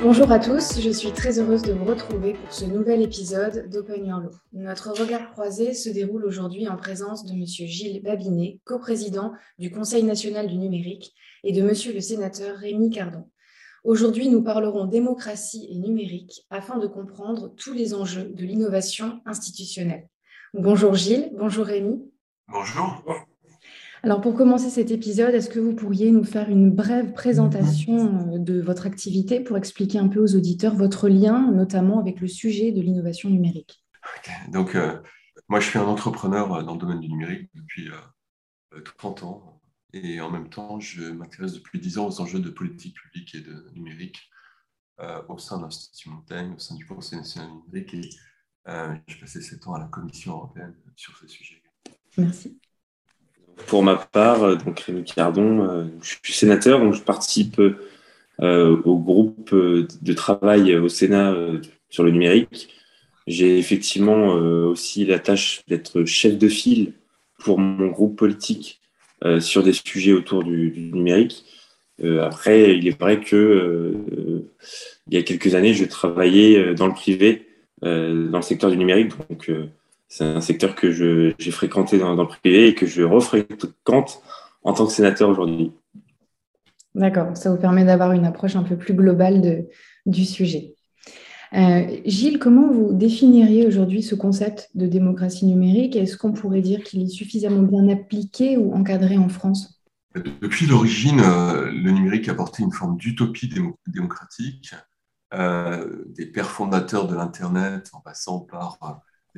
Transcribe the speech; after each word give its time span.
Bonjour 0.00 0.30
à 0.30 0.38
tous, 0.38 0.80
je 0.80 0.90
suis 0.90 1.10
très 1.10 1.40
heureuse 1.40 1.62
de 1.62 1.72
vous 1.72 1.84
retrouver 1.84 2.34
pour 2.34 2.52
ce 2.52 2.64
nouvel 2.64 3.02
épisode 3.02 3.68
d'Open 3.68 4.06
Your 4.06 4.20
Law. 4.20 4.30
Notre 4.52 4.92
regard 4.92 5.32
croisé 5.32 5.74
se 5.74 5.88
déroule 5.88 6.24
aujourd'hui 6.24 6.68
en 6.68 6.76
présence 6.76 7.24
de 7.24 7.32
M. 7.32 7.44
Gilles 7.44 8.00
Babinet, 8.00 8.60
coprésident 8.64 9.32
du 9.58 9.72
Conseil 9.72 10.04
national 10.04 10.46
du 10.46 10.56
numérique, 10.56 11.12
et 11.42 11.52
de 11.52 11.60
M. 11.62 11.72
le 11.92 12.00
sénateur 12.00 12.56
Rémi 12.58 12.90
Cardon. 12.90 13.28
Aujourd'hui, 13.82 14.28
nous 14.28 14.42
parlerons 14.42 14.84
démocratie 14.84 15.66
et 15.68 15.76
numérique 15.76 16.46
afin 16.48 16.78
de 16.78 16.86
comprendre 16.86 17.52
tous 17.56 17.72
les 17.72 17.92
enjeux 17.92 18.28
de 18.28 18.44
l'innovation 18.44 19.20
institutionnelle. 19.26 20.08
Bonjour 20.54 20.94
Gilles, 20.94 21.32
bonjour 21.36 21.66
Rémi. 21.66 22.08
Bonjour. 22.46 23.02
Alors 24.02 24.20
pour 24.20 24.34
commencer 24.34 24.70
cet 24.70 24.90
épisode, 24.90 25.34
est-ce 25.34 25.50
que 25.50 25.58
vous 25.58 25.74
pourriez 25.74 26.10
nous 26.12 26.24
faire 26.24 26.48
une 26.48 26.70
brève 26.70 27.12
présentation 27.12 28.34
euh, 28.34 28.38
de 28.38 28.60
votre 28.60 28.86
activité 28.86 29.40
pour 29.40 29.56
expliquer 29.56 29.98
un 29.98 30.08
peu 30.08 30.20
aux 30.20 30.36
auditeurs 30.36 30.74
votre 30.74 31.08
lien, 31.08 31.50
notamment 31.50 31.98
avec 31.98 32.20
le 32.20 32.28
sujet 32.28 32.70
de 32.70 32.80
l'innovation 32.80 33.28
numérique? 33.28 33.84
Donc 34.50 34.74
euh, 34.74 35.00
moi 35.48 35.58
je 35.58 35.68
suis 35.68 35.78
un 35.78 35.86
entrepreneur 35.86 36.54
euh, 36.54 36.62
dans 36.62 36.74
le 36.74 36.78
domaine 36.78 37.00
du 37.00 37.08
numérique 37.08 37.50
depuis 37.54 37.90
30 38.98 39.22
ans 39.24 39.60
et 39.92 40.20
en 40.20 40.30
même 40.30 40.48
temps 40.48 40.78
je 40.78 41.10
m'intéresse 41.10 41.54
depuis 41.54 41.80
10 41.80 41.98
ans 41.98 42.06
aux 42.06 42.20
enjeux 42.20 42.40
de 42.40 42.50
politique 42.50 42.94
publique 42.94 43.34
et 43.34 43.40
de 43.40 43.68
numérique 43.74 44.30
au 45.28 45.38
sein 45.38 45.58
de 45.58 45.62
l'Institut 45.62 46.10
Montaigne, 46.10 46.54
au 46.56 46.58
sein 46.58 46.74
du 46.74 46.84
Conseil 46.84 47.20
national 47.20 47.50
numérique 47.50 47.94
et 47.94 48.10
j'ai 49.06 49.20
passé 49.20 49.40
7 49.40 49.66
ans 49.68 49.74
à 49.74 49.78
la 49.78 49.86
Commission 49.86 50.32
européenne 50.32 50.74
sur 50.96 51.16
ce 51.16 51.28
sujet. 51.28 51.62
Merci. 52.16 52.58
Pour 53.66 53.82
ma 53.82 53.96
part, 53.96 54.42
euh, 54.42 54.56
donc 54.56 54.80
Rémi 54.80 55.04
Cardon, 55.04 55.68
euh, 55.68 55.84
je 56.02 56.16
suis 56.22 56.34
sénateur, 56.34 56.80
donc 56.80 56.94
je 56.94 57.02
participe 57.02 57.60
euh, 58.40 58.76
au 58.84 58.98
groupe 58.98 59.54
de 59.54 60.12
travail 60.12 60.76
au 60.76 60.88
Sénat 60.88 61.34
sur 61.90 62.04
le 62.04 62.10
numérique. 62.10 62.68
J'ai 63.26 63.58
effectivement 63.58 64.28
aussi 64.28 65.04
la 65.04 65.18
tâche 65.18 65.62
d'être 65.68 66.04
chef 66.04 66.38
de 66.38 66.48
file 66.48 66.92
pour 67.40 67.58
mon 67.58 67.88
groupe 67.88 68.16
politique 68.16 68.80
sur 69.40 69.62
des 69.62 69.74
sujets 69.74 70.12
autour 70.12 70.44
du, 70.44 70.90
numérique. 70.94 71.44
après, 72.22 72.78
il 72.78 72.88
est 72.88 72.98
vrai 72.98 73.20
que 73.20 73.92
il 75.08 75.14
y 75.14 75.18
a 75.18 75.22
quelques 75.22 75.54
années, 75.54 75.74
je 75.74 75.84
travaillais 75.84 76.74
dans 76.74 76.86
le 76.86 76.94
privé, 76.94 77.48
dans 77.82 78.38
le 78.38 78.42
secteur 78.42 78.70
du 78.70 78.78
numérique, 78.78 79.12
donc 79.28 79.50
c'est 80.08 80.24
un 80.24 80.40
secteur 80.40 80.74
que 80.74 80.90
j'ai 80.90 81.50
fréquenté 81.50 81.98
dans, 81.98 82.14
le 82.14 82.26
privé 82.26 82.68
et 82.68 82.74
que 82.74 82.86
je 82.86 83.02
refréquente 83.02 84.22
en 84.62 84.72
tant 84.72 84.86
que 84.86 84.92
sénateur 84.92 85.28
aujourd'hui. 85.28 85.72
D'accord, 86.94 87.36
ça 87.36 87.50
vous 87.50 87.58
permet 87.58 87.84
d'avoir 87.84 88.12
une 88.12 88.24
approche 88.24 88.56
un 88.56 88.62
peu 88.62 88.76
plus 88.76 88.94
globale 88.94 89.40
de, 89.40 89.68
du 90.06 90.24
sujet. 90.24 90.74
Euh, 91.54 91.86
Gilles, 92.04 92.38
comment 92.38 92.70
vous 92.70 92.92
définiriez 92.92 93.66
aujourd'hui 93.66 94.02
ce 94.02 94.14
concept 94.14 94.70
de 94.74 94.86
démocratie 94.86 95.46
numérique? 95.46 95.96
Est-ce 95.96 96.16
qu'on 96.16 96.32
pourrait 96.32 96.60
dire 96.60 96.82
qu'il 96.82 97.02
est 97.02 97.08
suffisamment 97.08 97.62
bien 97.62 97.88
appliqué 97.88 98.56
ou 98.56 98.74
encadré 98.74 99.16
en 99.16 99.28
France? 99.28 99.82
Depuis 100.14 100.66
l'origine, 100.66 101.20
euh, 101.20 101.70
le 101.70 101.90
numérique 101.90 102.28
a 102.28 102.32
apporté 102.32 102.62
une 102.62 102.72
forme 102.72 102.96
d'utopie 102.96 103.50
démocratique. 103.86 104.74
Euh, 105.34 106.04
des 106.06 106.24
pères 106.24 106.50
fondateurs 106.50 107.06
de 107.06 107.14
l'Internet, 107.14 107.90
en 107.92 108.00
passant 108.00 108.40
par 108.40 108.78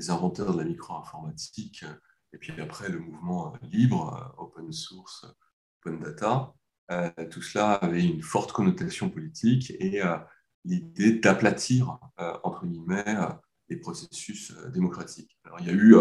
les 0.01 0.09
inventeurs 0.09 0.55
de 0.55 0.59
la 0.59 0.65
micro-informatique, 0.65 1.84
et 2.33 2.39
puis 2.39 2.59
après 2.59 2.89
le 2.89 3.01
mouvement 3.01 3.53
libre, 3.61 4.34
open 4.39 4.73
source, 4.73 5.27
open 5.84 6.01
data, 6.01 6.55
euh, 6.91 7.11
tout 7.31 7.43
cela 7.43 7.73
avait 7.75 8.03
une 8.03 8.23
forte 8.23 8.51
connotation 8.53 9.11
politique 9.11 9.75
et 9.78 10.03
euh, 10.03 10.17
l'idée 10.65 11.12
d'aplatir, 11.12 11.98
euh, 12.19 12.33
entre 12.45 12.65
guillemets, 12.65 13.15
les 13.69 13.77
processus 13.77 14.55
démocratiques. 14.72 15.38
Alors, 15.44 15.61
il 15.61 15.66
y 15.66 15.71
a 15.71 15.75
eu, 15.75 15.94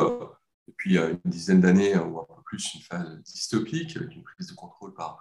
depuis 0.67 0.97
une 0.97 1.19
dizaine 1.25 1.59
d'années 1.59 1.97
ou 1.97 2.21
un 2.21 2.25
peu 2.25 2.41
plus, 2.45 2.73
une 2.75 2.81
phase 2.81 3.21
dystopique, 3.23 3.97
avec 3.97 4.15
une 4.15 4.23
prise 4.23 4.47
de 4.47 4.55
contrôle 4.55 4.93
par 4.93 5.19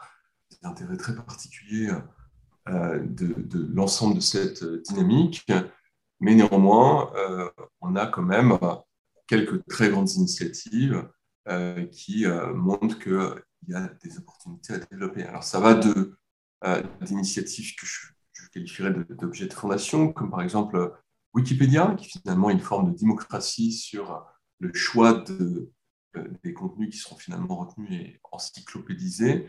des 0.52 0.58
intérêts 0.62 0.96
très 0.96 1.16
particuliers 1.16 1.90
de 2.66 3.74
l'ensemble 3.74 4.14
de 4.14 4.20
cette 4.20 4.64
dynamique. 4.64 5.44
Mais 6.20 6.34
néanmoins, 6.34 7.12
euh, 7.14 7.48
on 7.80 7.96
a 7.96 8.06
quand 8.06 8.22
même 8.22 8.58
quelques 9.26 9.64
très 9.66 9.90
grandes 9.90 10.12
initiatives 10.12 11.08
euh, 11.48 11.86
qui 11.86 12.26
euh, 12.26 12.52
montrent 12.54 12.98
qu'il 12.98 13.42
y 13.68 13.74
a 13.74 13.88
des 14.02 14.18
opportunités 14.18 14.74
à 14.74 14.78
développer. 14.78 15.22
Alors 15.24 15.44
ça 15.44 15.60
va 15.60 15.74
de 15.74 16.14
d'initiatives 17.02 17.76
que 17.76 17.86
je, 17.86 18.08
qualifierais 18.52 18.92
d'objets 19.10 19.46
de, 19.46 19.54
fondation, 19.54 20.12
comme 20.12 20.28
par 20.28 20.42
exemple 20.42 20.92
Wikipédia, 21.32 21.94
qui 21.96 22.08
finalement 22.08 22.50
est 22.50 22.54
une 22.54 22.58
forme 22.58 22.92
de 22.92 22.98
démocratie 22.98 23.70
sur 23.70 24.26
le 24.58 24.74
choix 24.74 25.12
de, 25.12 25.70
des 26.42 26.52
contenus 26.52 26.90
qui 26.90 26.98
seront 26.98 27.14
finalement 27.14 27.58
retenus 27.58 27.92
et 27.92 28.20
encyclopédisés, 28.32 29.48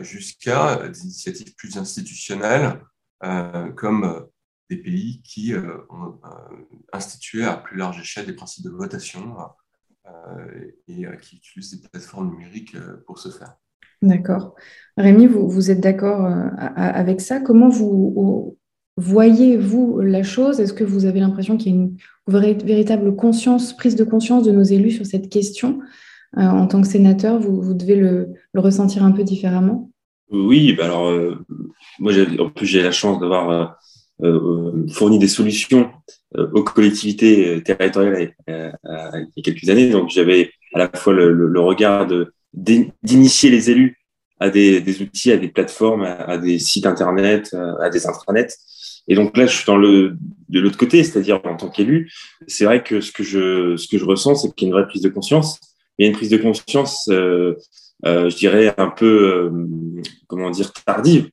jusqu'à 0.00 0.88
des 0.88 1.02
initiatives 1.04 1.54
plus 1.54 1.78
institutionnelles, 1.78 2.82
comme 3.76 4.26
des 4.70 4.76
pays 4.78 5.20
qui 5.22 5.52
euh, 5.52 5.78
ont 5.90 6.18
euh, 6.24 6.56
institué 6.92 7.44
à 7.44 7.56
plus 7.56 7.76
large 7.76 8.00
échelle 8.00 8.26
des 8.26 8.32
principes 8.32 8.64
de 8.64 8.70
votation 8.70 9.36
euh, 10.06 10.70
et 10.88 11.06
qui 11.20 11.36
utilisent 11.36 11.80
des 11.80 11.88
plateformes 11.88 12.30
numériques 12.30 12.76
pour 13.06 13.18
ce 13.18 13.28
faire. 13.28 13.54
D'accord. 14.02 14.54
Rémi, 14.96 15.26
vous, 15.26 15.48
vous 15.48 15.70
êtes 15.70 15.80
d'accord 15.80 16.26
avec 16.76 17.22
ça? 17.22 17.40
Comment 17.40 17.70
vous 17.70 18.58
voyez-vous 18.98 20.00
la 20.00 20.22
chose? 20.22 20.60
Est-ce 20.60 20.74
que 20.74 20.84
vous 20.84 21.06
avez 21.06 21.20
l'impression 21.20 21.56
qu'il 21.56 21.72
y 21.72 21.74
a 21.74 21.78
une 21.78 21.96
véritable 22.26 23.16
conscience, 23.16 23.74
prise 23.74 23.96
de 23.96 24.04
conscience 24.04 24.44
de 24.44 24.52
nos 24.52 24.62
élus 24.62 24.90
sur 24.90 25.06
cette 25.06 25.30
question? 25.30 25.80
En 26.36 26.66
tant 26.66 26.82
que 26.82 26.86
sénateur, 26.86 27.38
vous, 27.40 27.62
vous 27.62 27.72
devez 27.72 27.96
le, 27.96 28.34
le, 28.52 28.60
ressentir 28.60 29.04
un 29.04 29.12
peu 29.12 29.24
différemment? 29.24 29.90
Oui, 30.30 30.74
bah 30.74 30.84
alors, 30.86 31.38
moi, 31.98 32.12
en 32.40 32.50
plus, 32.50 32.66
j'ai 32.66 32.82
la 32.82 32.92
chance 32.92 33.20
d'avoir 33.20 33.50
euh, 33.50 33.66
fourni 34.92 35.18
des 35.18 35.28
solutions 35.28 35.90
euh, 36.36 36.48
aux 36.52 36.64
collectivités 36.64 37.48
euh, 37.48 37.60
territoriales 37.60 38.34
il 38.48 38.52
y 39.36 39.40
a 39.40 39.42
quelques 39.42 39.68
années. 39.68 39.90
Donc 39.90 40.10
j'avais 40.10 40.50
à 40.72 40.78
la 40.78 40.90
fois 40.92 41.12
le, 41.12 41.32
le, 41.32 41.60
regard 41.60 42.08
d'initier 42.52 43.50
les 43.50 43.70
élus 43.70 43.98
à 44.40 44.50
des, 44.50 44.80
des, 44.80 45.00
outils, 45.00 45.30
à 45.30 45.36
des 45.36 45.48
plateformes, 45.48 46.02
à, 46.02 46.38
des 46.38 46.58
sites 46.58 46.86
internet, 46.86 47.54
à 47.80 47.88
des 47.88 48.06
intranets. 48.06 48.48
Et 49.06 49.14
donc 49.14 49.36
là, 49.36 49.46
je 49.46 49.54
suis 49.54 49.66
dans 49.66 49.76
le 49.76 50.16
de 50.48 50.60
l'autre 50.60 50.76
côté, 50.76 51.04
c'est-à-dire 51.04 51.40
en 51.44 51.56
tant 51.56 51.68
qu'élu, 51.68 52.10
c'est 52.46 52.64
vrai 52.64 52.82
que 52.82 53.00
ce 53.00 53.12
que 53.12 53.22
je 53.22 53.76
ce 53.76 53.86
que 53.86 53.98
je 53.98 54.04
ressens, 54.04 54.36
c'est 54.36 54.54
qu'il 54.54 54.66
y 54.66 54.70
a 54.70 54.74
une 54.74 54.74
vraie 54.74 54.88
prise 54.88 55.02
de 55.02 55.08
conscience. 55.08 55.60
Il 55.98 56.04
y 56.04 56.06
a 56.06 56.10
une 56.10 56.16
prise 56.16 56.30
de 56.30 56.38
conscience, 56.38 57.08
euh, 57.10 57.54
euh, 58.06 58.28
je 58.28 58.36
dirais 58.36 58.74
un 58.76 58.88
peu 58.88 59.52
comment 60.26 60.50
dire 60.50 60.72
tardive, 60.72 61.26
euh, 61.26 61.30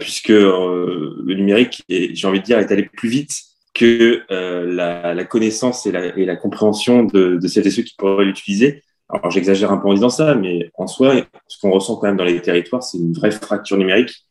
puisque 0.00 0.30
euh, 0.30 1.16
le 1.24 1.34
numérique, 1.34 1.84
j'ai 1.88 2.26
envie 2.26 2.40
de 2.40 2.44
dire, 2.44 2.58
est 2.58 2.72
allé 2.72 2.84
plus 2.84 3.08
vite 3.08 3.42
que 3.74 4.22
euh, 4.30 4.66
la, 4.72 5.14
la, 5.14 5.24
connaissance 5.24 5.86
et 5.86 5.92
la, 5.92 6.16
et 6.16 6.24
la 6.24 6.36
compréhension 6.36 7.04
de, 7.04 7.36
de, 7.36 7.48
celles 7.48 7.66
et 7.66 7.70
ceux 7.70 7.82
qui 7.82 7.94
pourraient 7.96 8.24
l'utiliser. 8.24 8.82
Alors 9.08 9.30
j'exagère 9.30 9.72
un 9.72 9.78
peu 9.78 9.88
en 9.88 9.94
disant 9.94 10.10
ça, 10.10 10.34
mais 10.34 10.70
en 10.74 10.86
soi, 10.86 11.14
ce 11.46 11.58
qu'on 11.60 11.70
ressent 11.70 11.96
quand 11.96 12.06
même 12.06 12.16
dans 12.16 12.24
les 12.24 12.40
territoires, 12.40 12.82
c'est 12.82 12.98
une 12.98 13.12
vraie 13.12 13.30
fracture 13.30 13.76
numérique 13.76 14.26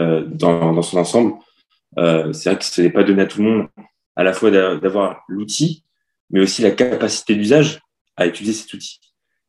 euh, 0.00 0.24
dans, 0.26 0.72
dans, 0.72 0.82
son 0.82 0.98
ensemble. 0.98 1.34
Euh, 1.98 2.32
c'est 2.32 2.50
vrai 2.50 2.58
que 2.58 2.64
ce 2.64 2.82
n'est 2.82 2.90
pas 2.90 3.04
donné 3.04 3.22
à 3.22 3.26
tout 3.26 3.42
le 3.42 3.48
monde 3.48 3.68
à 4.16 4.22
la 4.24 4.32
fois 4.32 4.50
d'avoir 4.50 5.22
l'outil, 5.28 5.84
mais 6.30 6.40
aussi 6.40 6.62
la 6.62 6.70
capacité 6.70 7.34
d'usage 7.34 7.80
à 8.16 8.26
utiliser 8.26 8.52
cet 8.52 8.72
outil. 8.74 9.00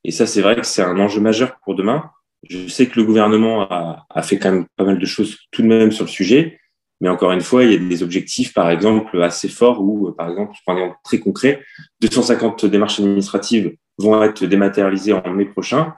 Et 0.04 0.12
ça, 0.12 0.26
c'est 0.26 0.42
vrai 0.42 0.56
que 0.56 0.66
c'est 0.66 0.82
un 0.82 1.00
enjeu 1.00 1.22
majeur 1.22 1.58
pour 1.64 1.76
demain, 1.76 2.12
je 2.50 2.68
sais 2.68 2.88
que 2.88 3.00
le 3.00 3.06
gouvernement 3.06 3.62
a, 3.70 4.06
a, 4.10 4.22
fait 4.22 4.38
quand 4.38 4.52
même 4.52 4.66
pas 4.76 4.84
mal 4.84 5.00
de 5.00 5.06
choses 5.06 5.38
tout 5.52 5.62
de 5.62 5.68
même 5.68 5.92
sur 5.92 6.06
le 6.06 6.10
sujet, 6.10 6.60
mais 7.04 7.10
encore 7.10 7.34
une 7.34 7.42
fois, 7.42 7.66
il 7.66 7.72
y 7.72 7.76
a 7.76 7.78
des 7.78 8.02
objectifs, 8.02 8.54
par 8.54 8.70
exemple, 8.70 9.22
assez 9.22 9.50
forts 9.50 9.82
où, 9.82 10.12
par 10.14 10.30
exemple, 10.30 10.54
je 10.56 10.62
prends 10.66 10.74
un 10.74 10.78
exemple 10.78 11.00
très 11.04 11.20
concret, 11.20 11.62
250 12.02 12.66
démarches 12.66 13.00
administratives 13.00 13.76
vont 13.98 14.24
être 14.24 14.46
dématérialisées 14.46 15.12
en 15.12 15.30
mai 15.34 15.46
prochain. 15.46 15.94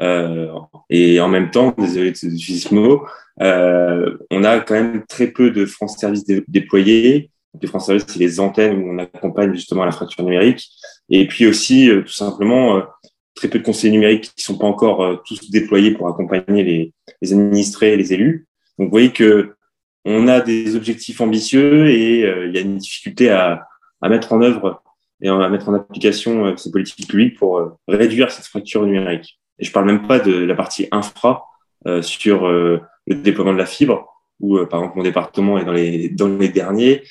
Euh, 0.00 0.50
et 0.90 1.20
en 1.20 1.28
même 1.28 1.50
temps, 1.50 1.72
désolé 1.78 2.10
de 2.10 2.16
ce 2.16 2.74
mot, 2.74 3.06
euh, 3.40 4.18
on 4.30 4.44
a 4.44 4.58
quand 4.60 4.74
même 4.74 5.04
très 5.06 5.28
peu 5.28 5.50
de 5.50 5.64
France 5.64 5.96
Service 5.98 6.24
déployés. 6.48 7.30
Les 7.60 7.68
France 7.68 7.86
Service, 7.86 8.06
c'est 8.08 8.18
les 8.18 8.40
antennes 8.40 8.82
où 8.82 8.92
on 8.92 8.98
accompagne 8.98 9.54
justement 9.54 9.84
la 9.84 9.92
fracture 9.92 10.24
numérique. 10.24 10.68
Et 11.08 11.28
puis 11.28 11.46
aussi, 11.46 11.88
euh, 11.88 12.02
tout 12.02 12.12
simplement, 12.12 12.78
euh, 12.78 12.80
très 13.42 13.48
peu 13.48 13.58
de 13.58 13.64
conseillers 13.64 13.92
numériques 13.92 14.32
qui 14.36 14.44
sont 14.44 14.56
pas 14.56 14.66
encore 14.66 15.02
euh, 15.02 15.16
tous 15.26 15.50
déployés 15.50 15.90
pour 15.90 16.06
accompagner 16.06 16.62
les, 16.62 17.32
administrés 17.32 17.94
et 17.94 17.96
les 17.96 18.12
élus. 18.12 18.46
Donc, 18.78 18.86
vous 18.86 18.92
voyez 18.92 19.10
que 19.10 19.54
on 20.04 20.28
a 20.28 20.40
des 20.40 20.76
objectifs 20.76 21.20
ambitieux 21.20 21.88
et 21.88 22.24
euh, 22.24 22.46
il 22.46 22.54
y 22.54 22.58
a 22.58 22.60
une 22.60 22.76
difficulté 22.76 23.30
à, 23.30 23.66
mettre 24.08 24.32
en 24.32 24.42
œuvre 24.42 24.82
et 25.20 25.28
à 25.28 25.48
mettre 25.48 25.68
en 25.68 25.74
application 25.74 26.46
euh, 26.46 26.56
ces 26.56 26.70
politiques 26.70 27.08
publiques 27.08 27.36
pour 27.36 27.78
réduire 27.88 28.30
cette 28.30 28.46
fracture 28.46 28.84
numérique. 28.86 29.40
Et 29.58 29.64
je 29.64 29.72
parle 29.72 29.86
même 29.86 30.06
pas 30.06 30.20
de 30.20 30.32
la 30.32 30.54
partie 30.54 30.86
infra 30.92 31.44
sur 32.00 32.48
le 32.48 32.80
déploiement 33.08 33.52
de 33.52 33.58
la 33.58 33.66
fibre, 33.66 34.06
où, 34.38 34.56
par 34.66 34.80
exemple, 34.80 34.98
mon 34.98 35.02
département 35.02 35.58
est 35.58 35.64
dans 36.14 36.28
les, 36.38 36.48
derniers. 36.48 37.02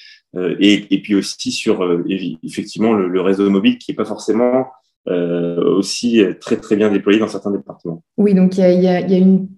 Et, 0.59 1.01
puis 1.03 1.13
aussi 1.13 1.51
sur, 1.51 2.03
effectivement, 2.41 2.93
le, 2.93 3.09
le, 3.09 3.21
réseau 3.21 3.49
mobile 3.49 3.77
qui 3.77 3.91
n'est 3.91 3.95
pas 3.95 4.05
forcément 4.05 4.71
aussi 5.07 6.23
très, 6.39 6.57
très 6.57 6.75
bien 6.75 6.91
déployé 6.91 7.19
dans 7.19 7.27
certains 7.27 7.51
départements. 7.51 8.03
Oui, 8.17 8.33
donc 8.33 8.57
il 8.57 8.81
y 8.81 8.87
a, 8.87 9.01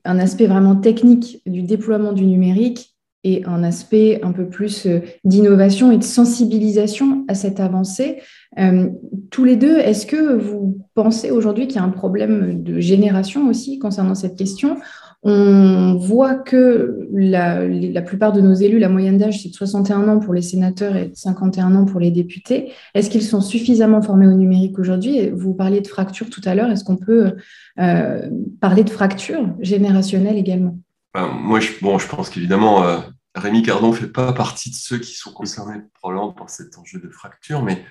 un 0.06 0.20
aspect 0.20 0.48
vraiment 0.48 0.76
technique 0.76 1.42
du 1.46 1.64
déploiement 1.64 2.14
du 2.14 2.26
numérique 2.26 2.94
et 3.24 3.44
un 3.46 3.64
aspect 3.64 4.20
un 4.24 4.32
peu 4.32 4.48
plus 4.48 4.86
euh, 4.86 5.00
d'innovation 5.24 5.92
et 5.92 5.98
de 5.98 6.04
sensibilisation 6.04 7.26
à 7.28 7.36
cette 7.36 7.60
avancée. 7.60 8.22
Euh, 8.60 8.90
tous 9.32 9.46
les 9.46 9.56
deux, 9.56 9.78
est-ce 9.78 10.06
que 10.06 10.36
vous 10.36 10.86
pensez 10.94 11.32
aujourd'hui 11.32 11.68
qu'il 11.68 11.78
y 11.78 11.80
a 11.80 11.84
un 11.84 11.90
problème 11.90 12.64
de 12.64 12.80
génération 12.80 13.48
aussi 13.48 13.80
concernant 13.80 14.16
cette 14.16 14.38
question? 14.38 14.78
On 15.26 15.96
voit 15.96 16.36
que 16.36 17.08
la, 17.14 18.02
plupart 18.02 18.34
de 18.34 18.42
nos 18.42 18.54
élus, 18.54 18.78
la 18.78 18.90
moyenne 18.90 19.18
d'âge, 19.18 19.42
c'est 19.42 19.50
de 19.50 19.54
61 19.54 20.10
ans 20.10 20.20
pour 20.20 20.34
les 20.34 20.42
sénateurs 20.42 20.98
et 20.98 21.08
de 21.08 21.16
51 21.16 21.76
ans 21.76 21.86
pour 21.86 22.02
les 22.02 22.12
députés. 22.12 22.74
Est-ce 22.94 23.10
qu'ils 23.10 23.24
sont 23.24 23.40
suffisamment 23.40 24.02
formés 24.02 24.28
au 24.28 24.34
numérique 24.34 24.78
aujourd'hui? 24.80 25.30
Vous 25.30 25.54
parliez 25.54 25.80
de 25.80 25.88
fracture 25.88 26.30
tout 26.30 26.42
à 26.44 26.56
l'heure. 26.56 26.70
Est-ce 26.70 26.84
qu'on 26.84 26.98
peut 26.98 27.36
euh, 27.80 28.30
parler 28.60 28.84
de 28.84 28.90
fracture 28.90 29.48
générationnelle 29.62 30.38
également? 30.38 30.78
Moi, 31.16 31.62
je, 31.62 31.72
bon, 31.82 31.98
je 32.00 32.08
pense 32.08 32.30
qu'évidemment, 32.30 32.84
euh, 32.84 32.98
Rémi 33.36 33.64
Cardon 33.64 33.92
ne 33.92 33.96
fait 33.96 34.08
pas 34.08 34.34
partie 34.34 34.72
de 34.72 34.76
ceux 34.76 34.98
qui 34.98 35.14
sont 35.14 35.32
concernés 35.32 35.82
probablement 35.94 36.34
par 36.34 36.50
cet 36.50 36.78
enjeu 36.78 37.00
de 37.00 37.10
fracture, 37.10 37.62
mais 37.62 37.82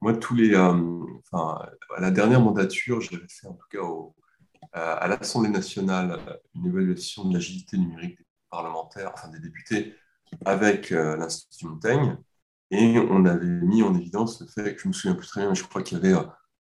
moi, 0.00 0.12
tous 0.14 0.34
les, 0.34 0.54
euh, 0.54 0.74
enfin, 1.30 1.58
à 1.96 2.00
la 2.00 2.10
dernière 2.10 2.40
mandature, 2.40 3.00
j'avais 3.00 3.22
fait 3.28 3.46
en 3.46 3.52
tout 3.52 3.66
cas 3.70 3.80
au, 3.80 4.14
à 4.72 5.06
l'Assemblée 5.08 5.50
nationale 5.50 6.18
une 6.54 6.66
évaluation 6.66 7.24
de 7.24 7.34
l'agilité 7.34 7.76
numérique 7.76 8.18
des 8.18 8.26
parlementaires, 8.50 9.12
enfin 9.14 9.28
des 9.28 9.40
députés, 9.40 9.94
avec 10.44 10.92
euh, 10.92 11.16
l'Institut 11.16 11.66
Montaigne, 11.66 12.16
et 12.70 12.98
on 12.98 13.24
avait 13.24 13.46
mis 13.46 13.82
en 13.82 13.94
évidence 13.94 14.40
le 14.40 14.46
fait 14.46 14.74
que 14.74 14.82
je 14.82 14.88
me 14.88 14.92
souviens 14.92 15.14
plus 15.14 15.28
très 15.28 15.42
bien, 15.42 15.50
mais 15.50 15.54
je 15.54 15.64
crois 15.64 15.82
qu'il 15.82 15.98
y 15.98 16.00
avait 16.06 16.18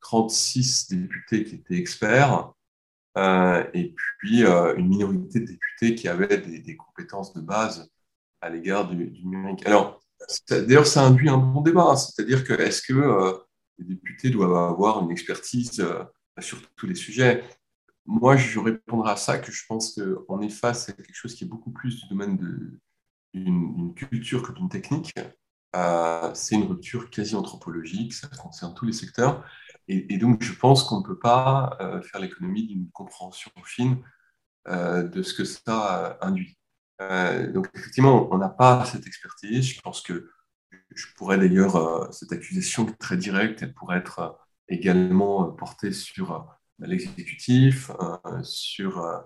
36 0.01 0.89
députés 0.89 1.43
qui 1.43 1.55
étaient 1.55 1.75
experts 1.75 2.53
euh, 3.17 3.63
et 3.73 3.93
puis 4.19 4.45
euh, 4.45 4.75
une 4.75 4.87
minorité 4.87 5.39
de 5.39 5.45
députés 5.45 5.95
qui 5.95 6.07
avaient 6.07 6.37
des, 6.37 6.77
compétences 6.77 7.33
de 7.33 7.41
base 7.41 7.89
à 8.41 8.49
l'égard 8.49 8.87
du, 8.87 8.95
numérique. 9.23 9.65
Alors, 9.65 9.99
d'ailleurs, 10.49 10.87
ça 10.87 11.05
induit 11.05 11.29
un 11.29 11.37
bon 11.37 11.61
débat, 11.61 11.95
c'est-à-dire 11.95 12.43
que 12.43 12.53
est-ce 12.53 12.81
que 12.81 12.93
euh, 12.93 13.33
les 13.77 13.85
députés 13.85 14.29
doivent 14.29 14.55
avoir 14.55 15.03
une 15.03 15.11
expertise 15.11 15.83
sur 16.39 16.61
tous 16.75 16.87
les 16.87 16.95
sujets? 16.95 17.43
Moi, 18.05 18.37
je 18.37 18.59
répondrai 18.59 19.11
à 19.11 19.15
ça 19.15 19.37
que 19.37 19.51
je 19.51 19.63
pense 19.67 19.99
qu'on 20.27 20.41
est 20.41 20.49
face 20.49 20.89
à 20.89 20.93
quelque 20.93 21.13
chose 21.15 21.35
qui 21.35 21.43
est 21.43 21.47
beaucoup 21.47 21.71
plus 21.71 22.01
du 22.01 22.07
domaine 22.07 22.37
d'une 23.33 23.93
culture 23.93 24.43
que 24.43 24.51
d'une 24.51 24.69
technique. 24.69 25.13
c'est 26.33 26.55
une 26.55 26.63
rupture 26.63 27.09
quasi 27.09 27.35
anthropologique, 27.35 28.13
ça 28.13 28.27
concerne 28.27 28.73
tous 28.73 28.85
les 28.85 28.93
secteurs. 28.93 29.43
Et, 29.91 30.19
donc, 30.19 30.43
je 30.43 30.53
pense 30.53 30.83
qu'on 30.83 30.99
ne 30.99 31.03
peut 31.03 31.17
pas 31.17 31.75
euh, 31.81 31.99
faire 32.03 32.21
l'économie 32.21 32.67
d'une 32.67 32.91
compréhension 32.91 33.51
fine 33.65 33.97
euh, 34.67 35.01
de 35.01 35.23
ce 35.23 35.33
que 35.33 35.43
ça 35.43 36.19
induit. 36.21 36.59
Euh, 37.01 37.51
donc, 37.51 37.69
effectivement, 37.73 38.29
on 38.31 38.37
n'a 38.37 38.49
pas 38.49 38.85
cette 38.85 39.07
expertise. 39.07 39.65
Je 39.65 39.81
pense 39.81 40.01
que 40.01 40.29
je 40.91 41.07
pourrais 41.17 41.39
d'ailleurs, 41.39 42.13
cette 42.13 42.31
accusation 42.31 42.85
très 42.99 43.17
directe, 43.17 43.63
elle 43.63 43.73
pourrait 43.73 43.97
être 43.97 44.37
également 44.67 45.51
portée 45.53 45.91
sur 45.91 46.47
l'exécutif, 46.79 47.91
sur 48.43 49.23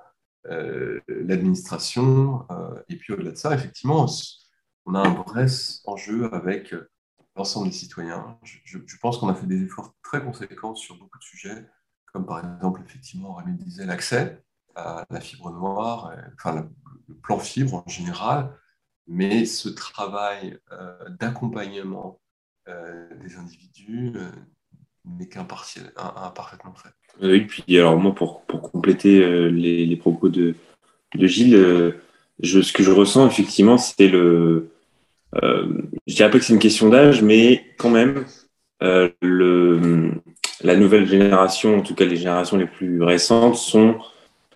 l'administration. 1.08 2.46
et 2.90 2.98
puis, 2.98 3.14
au-delà 3.14 3.32
de 3.32 3.38
ça, 3.38 3.54
effectivement, 3.54 4.06
on 4.86 4.96
a 4.96 5.00
un 5.00 5.14
vrai 5.14 5.46
enjeu 5.86 6.34
avec 6.34 6.74
l'ensemble 7.36 7.68
des 7.68 7.74
citoyens. 7.74 8.38
Je, 8.44 8.98
pense 9.02 9.18
qu'on 9.18 9.30
a 9.30 9.36
fait 9.36 9.48
des 9.48 9.64
efforts 9.64 9.96
très 10.04 10.24
conséquents 10.24 10.76
sur 10.76 10.98
beaucoup 10.98 11.18
de 11.18 11.24
sujets, 11.24 11.66
comme 12.12 12.26
par 12.26 12.40
exemple, 12.40 12.82
effectivement, 12.86 13.34
Rémi 13.34 13.56
disait, 13.58 13.86
l'accès 13.86 14.44
à 14.76 15.06
la 15.10 15.20
fibre 15.20 15.52
noire, 15.52 16.08
euh, 16.08 16.22
enfin 16.36 16.68
le 17.08 17.16
plan 17.16 17.40
fibre 17.40 17.84
en 17.86 17.90
général, 17.90 18.58
mais 19.08 19.46
ce 19.46 19.70
travail 19.70 20.60
euh, 20.72 21.10
d'accompagnement 21.10 22.20
euh, 22.68 23.16
des 23.18 23.36
individus 23.36 24.14
n'est 25.06 25.28
qu'imparfaitement 25.28 26.74
fait. 26.76 26.94
Oui, 27.22 27.42
puis 27.42 27.78
alors 27.78 27.98
moi, 27.98 28.14
pour, 28.14 28.42
pour 28.42 28.62
compléter 28.72 29.50
les, 29.50 29.96
propos 29.96 30.30
de, 30.30 30.56
Gilles, 31.16 31.94
je, 32.42 32.62
ce 32.62 32.74
que 32.74 32.84
je 32.84 32.92
ressens 32.92 33.28
effectivement, 33.28 33.78
c'est 33.78 34.08
le, 34.08 34.70
euh, 35.42 35.68
je 36.08 36.16
dirais 36.16 36.30
pas 36.30 36.40
que 36.40 36.46
c'est 36.46 36.54
une 36.54 36.60
question 36.60 36.90
d'âge, 36.90 37.22
mais 37.22 37.66
quand 37.78 37.90
même, 37.90 38.26
euh, 38.84 39.10
le, 39.22 40.12
la 40.62 40.76
nouvelle 40.76 41.08
génération, 41.08 41.78
en 41.78 41.82
tout 41.82 41.96
cas 41.96 42.06
les 42.06 42.18
générations 42.18 42.58
les 42.58 42.68
plus 42.68 43.02
récentes, 43.02 43.56
sont, 43.56 43.98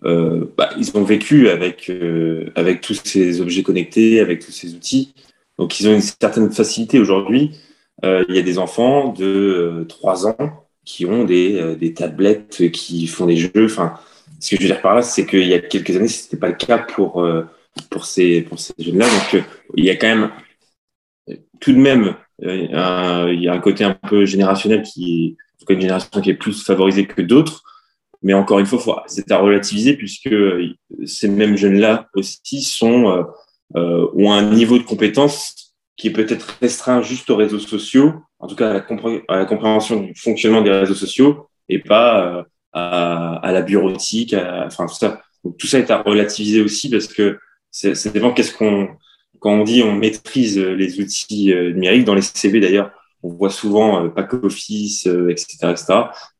euh, 0.04 0.44
bah, 0.56 0.70
ils 0.78 0.96
ont 0.96 1.02
vécu 1.02 1.48
avec, 1.48 1.90
euh, 1.90 2.50
avec 2.54 2.80
tous 2.80 3.00
ces 3.02 3.40
objets 3.40 3.62
connectés, 3.62 4.20
avec 4.20 4.44
tous 4.44 4.52
ces 4.52 4.74
outils. 4.74 5.14
Donc, 5.58 5.80
ils 5.80 5.88
ont 5.88 5.94
une 5.94 6.00
certaine 6.00 6.52
facilité 6.52 7.00
aujourd'hui. 7.00 7.58
Euh, 8.04 8.24
il 8.28 8.36
y 8.36 8.38
a 8.38 8.42
des 8.42 8.58
enfants 8.58 9.12
de 9.12 9.84
3 9.88 10.28
ans 10.28 10.67
qui 10.88 11.04
ont 11.04 11.24
des, 11.24 11.76
des 11.76 11.92
tablettes, 11.92 12.70
qui 12.72 13.06
font 13.06 13.26
des 13.26 13.36
jeux. 13.36 13.66
Enfin, 13.66 13.94
ce 14.40 14.50
que 14.50 14.56
je 14.56 14.62
veux 14.62 14.68
dire 14.68 14.80
par 14.80 14.94
là, 14.94 15.02
c'est 15.02 15.26
qu'il 15.26 15.46
y 15.46 15.54
a 15.54 15.58
quelques 15.58 15.94
années, 15.96 16.08
ce 16.08 16.24
n'était 16.24 16.38
pas 16.38 16.48
le 16.48 16.54
cas 16.54 16.78
pour, 16.78 17.26
pour 17.90 18.04
ces, 18.06 18.40
pour 18.42 18.58
ces 18.58 18.72
jeunes-là. 18.78 19.06
Donc, 19.06 19.44
il 19.76 19.84
y 19.84 19.90
a 19.90 19.96
quand 19.96 20.08
même 20.08 20.30
tout 21.60 21.72
de 21.72 21.78
même, 21.78 22.14
euh, 22.44 23.32
il 23.32 23.42
y 23.42 23.48
a 23.48 23.52
un 23.52 23.58
côté 23.60 23.84
un 23.84 23.94
peu 23.94 24.24
générationnel 24.24 24.82
qui 24.82 25.36
est, 25.38 25.72
une 25.72 25.80
génération 25.80 26.22
qui 26.22 26.30
est 26.30 26.34
plus 26.34 26.64
favorisée 26.64 27.06
que 27.06 27.20
d'autres. 27.20 27.62
Mais 28.22 28.32
encore 28.32 28.58
une 28.58 28.66
fois, 28.66 29.04
c'est 29.06 29.30
à 29.30 29.38
relativiser 29.38 29.94
puisque 29.94 30.34
ces 31.04 31.28
mêmes 31.28 31.56
jeunes-là 31.56 32.08
aussi 32.14 32.78
euh, 32.82 33.22
euh, 33.76 34.08
ont 34.14 34.32
un 34.32 34.50
niveau 34.50 34.78
de 34.78 34.82
compétence 34.82 35.74
qui 35.96 36.08
est 36.08 36.12
peut-être 36.12 36.56
restreint 36.60 37.02
juste 37.02 37.28
aux 37.28 37.36
réseaux 37.36 37.58
sociaux, 37.58 38.14
en 38.38 38.46
tout 38.46 38.56
cas 38.56 38.70
à 38.70 39.36
la, 39.36 39.44
compréhension 39.44 40.00
du 40.00 40.14
fonctionnement 40.14 40.62
des 40.62 40.70
réseaux 40.70 40.94
sociaux 40.94 41.48
et 41.68 41.78
pas 41.80 42.44
à, 42.72 43.52
la 43.52 43.62
bureautique, 43.62 44.34
enfin 44.34 44.86
tout 44.86 44.94
ça. 44.94 45.20
Donc, 45.44 45.56
tout 45.56 45.66
ça 45.66 45.78
est 45.78 45.90
à 45.90 46.02
relativiser 46.02 46.60
aussi 46.60 46.90
parce 46.90 47.06
que 47.06 47.38
ça 47.70 48.10
dépend 48.10 48.32
qu'est-ce 48.32 48.56
qu'on 48.56 48.88
quand 49.40 49.52
on 49.52 49.64
dit 49.64 49.82
on 49.82 49.94
maîtrise 49.94 50.58
euh, 50.58 50.74
les 50.74 51.00
outils 51.00 51.52
euh, 51.52 51.72
numériques, 51.72 52.04
dans 52.04 52.14
les 52.14 52.22
CV 52.22 52.60
d'ailleurs, 52.60 52.90
on 53.22 53.30
voit 53.30 53.50
souvent 53.50 54.04
euh, 54.04 54.08
pack 54.08 54.32
office, 54.34 55.06
etc., 55.06 55.56
etc. 55.70 55.84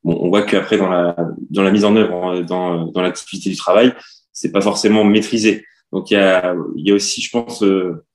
Bon, 0.04 0.18
on 0.20 0.28
voit 0.28 0.42
qu'après 0.42 0.78
dans 0.78 0.88
la 0.88 1.16
dans 1.50 1.62
la 1.62 1.70
mise 1.70 1.84
en 1.84 1.96
œuvre, 1.96 2.42
dans 2.42 2.87
dans 2.87 3.02
l'activité 3.02 3.50
du 3.50 3.56
travail, 3.56 3.94
c'est 4.32 4.52
pas 4.52 4.61
forcément 4.61 5.04
maîtrisé. 5.04 5.64
Donc 5.92 6.11
il 6.11 6.14
y 6.14 6.16
a 6.16 6.54
il 6.76 6.87
y 6.87 6.90
a 6.90 6.94
aussi, 6.94 7.20
je 7.20 7.30
pense, 7.30 7.64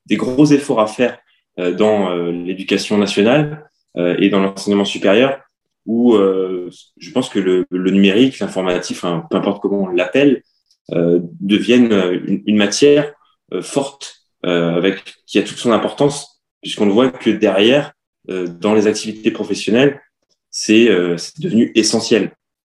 des 0.05 0.15
gros 0.15 0.45
efforts 0.45 0.79
à 0.79 0.87
faire 0.87 1.17
dans 1.57 2.13
l'éducation 2.31 2.97
nationale 2.97 3.69
et 3.95 4.29
dans 4.29 4.39
l'enseignement 4.39 4.85
supérieur, 4.85 5.39
où 5.85 6.15
je 6.15 7.11
pense 7.11 7.29
que 7.29 7.39
le, 7.39 7.65
le 7.69 7.91
numérique, 7.91 8.39
l'informatif, 8.39 9.01
peu 9.01 9.37
importe 9.37 9.61
comment 9.61 9.83
on 9.83 9.87
l'appelle, 9.87 10.41
devienne 10.89 11.91
une, 12.25 12.41
une 12.45 12.57
matière 12.57 13.13
forte 13.61 14.23
euh, 14.45 14.75
avec 14.75 15.15
qui 15.25 15.39
a 15.39 15.43
toute 15.43 15.57
son 15.57 15.71
importance, 15.71 16.41
puisqu'on 16.61 16.89
voit 16.89 17.09
que 17.09 17.29
derrière, 17.29 17.93
euh, 18.29 18.45
dans 18.45 18.73
les 18.73 18.87
activités 18.87 19.31
professionnelles, 19.31 20.01
c'est 20.49 20.89
euh, 20.89 21.15
devenu 21.39 21.71
essentiel. 21.75 22.31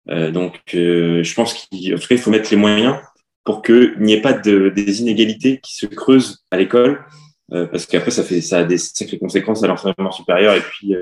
donc, 0.08 0.61
je 0.68 1.35
pense 1.35 1.54
qu'en 1.54 1.66
tout 1.68 2.06
cas, 2.08 2.14
il 2.14 2.18
faut 2.18 2.30
mettre 2.30 2.50
les 2.52 2.56
moyens 2.56 2.96
pour 3.42 3.62
qu'il 3.62 3.96
n'y 3.99 4.12
ait 4.12 4.20
pas 4.20 4.32
de, 4.32 4.68
des 4.68 5.00
inégalités 5.00 5.58
qui 5.61 5.75
se 5.75 5.87
creusent 5.87 6.44
à 6.52 6.56
l'école, 6.56 7.04
parce 7.50 7.87
qu'après, 7.87 8.11
ça, 8.11 8.23
fait, 8.23 8.41
a 8.53 8.65
des 8.65 8.79
sacrées 8.79 9.19
conséquences 9.19 9.62
à 9.62 9.69
l'enseignement 9.69 10.11
supérieur 10.11 10.55
et 10.55 10.61
puis 10.61 10.95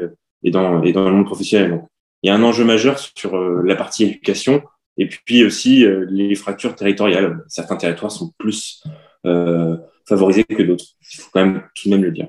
et, 0.42 0.50
dans, 0.50 0.82
et 0.82 0.92
dans 0.92 1.08
le 1.08 1.14
monde 1.14 1.26
professionnel. 1.26 1.82
Il 2.22 2.28
y 2.28 2.30
a 2.30 2.34
un 2.34 2.42
enjeu 2.42 2.64
majeur 2.64 2.98
sur 2.98 3.36
la 3.36 3.76
partie 3.76 4.04
éducation 4.04 4.62
et 4.98 5.08
puis 5.08 5.44
aussi 5.44 5.86
les 6.10 6.34
fractures 6.34 6.74
territoriales. 6.74 7.42
Certains 7.48 7.76
territoires 7.76 8.12
sont 8.12 8.32
plus 8.38 8.82
euh, 9.26 9.76
favorisés 10.06 10.44
que 10.44 10.62
d'autres. 10.62 10.84
Il 11.00 11.16
faut 11.16 11.30
quand 11.32 11.46
même 11.46 11.62
tout 11.74 11.88
de 11.88 11.94
même 11.94 12.04
le 12.04 12.12
dire. 12.12 12.28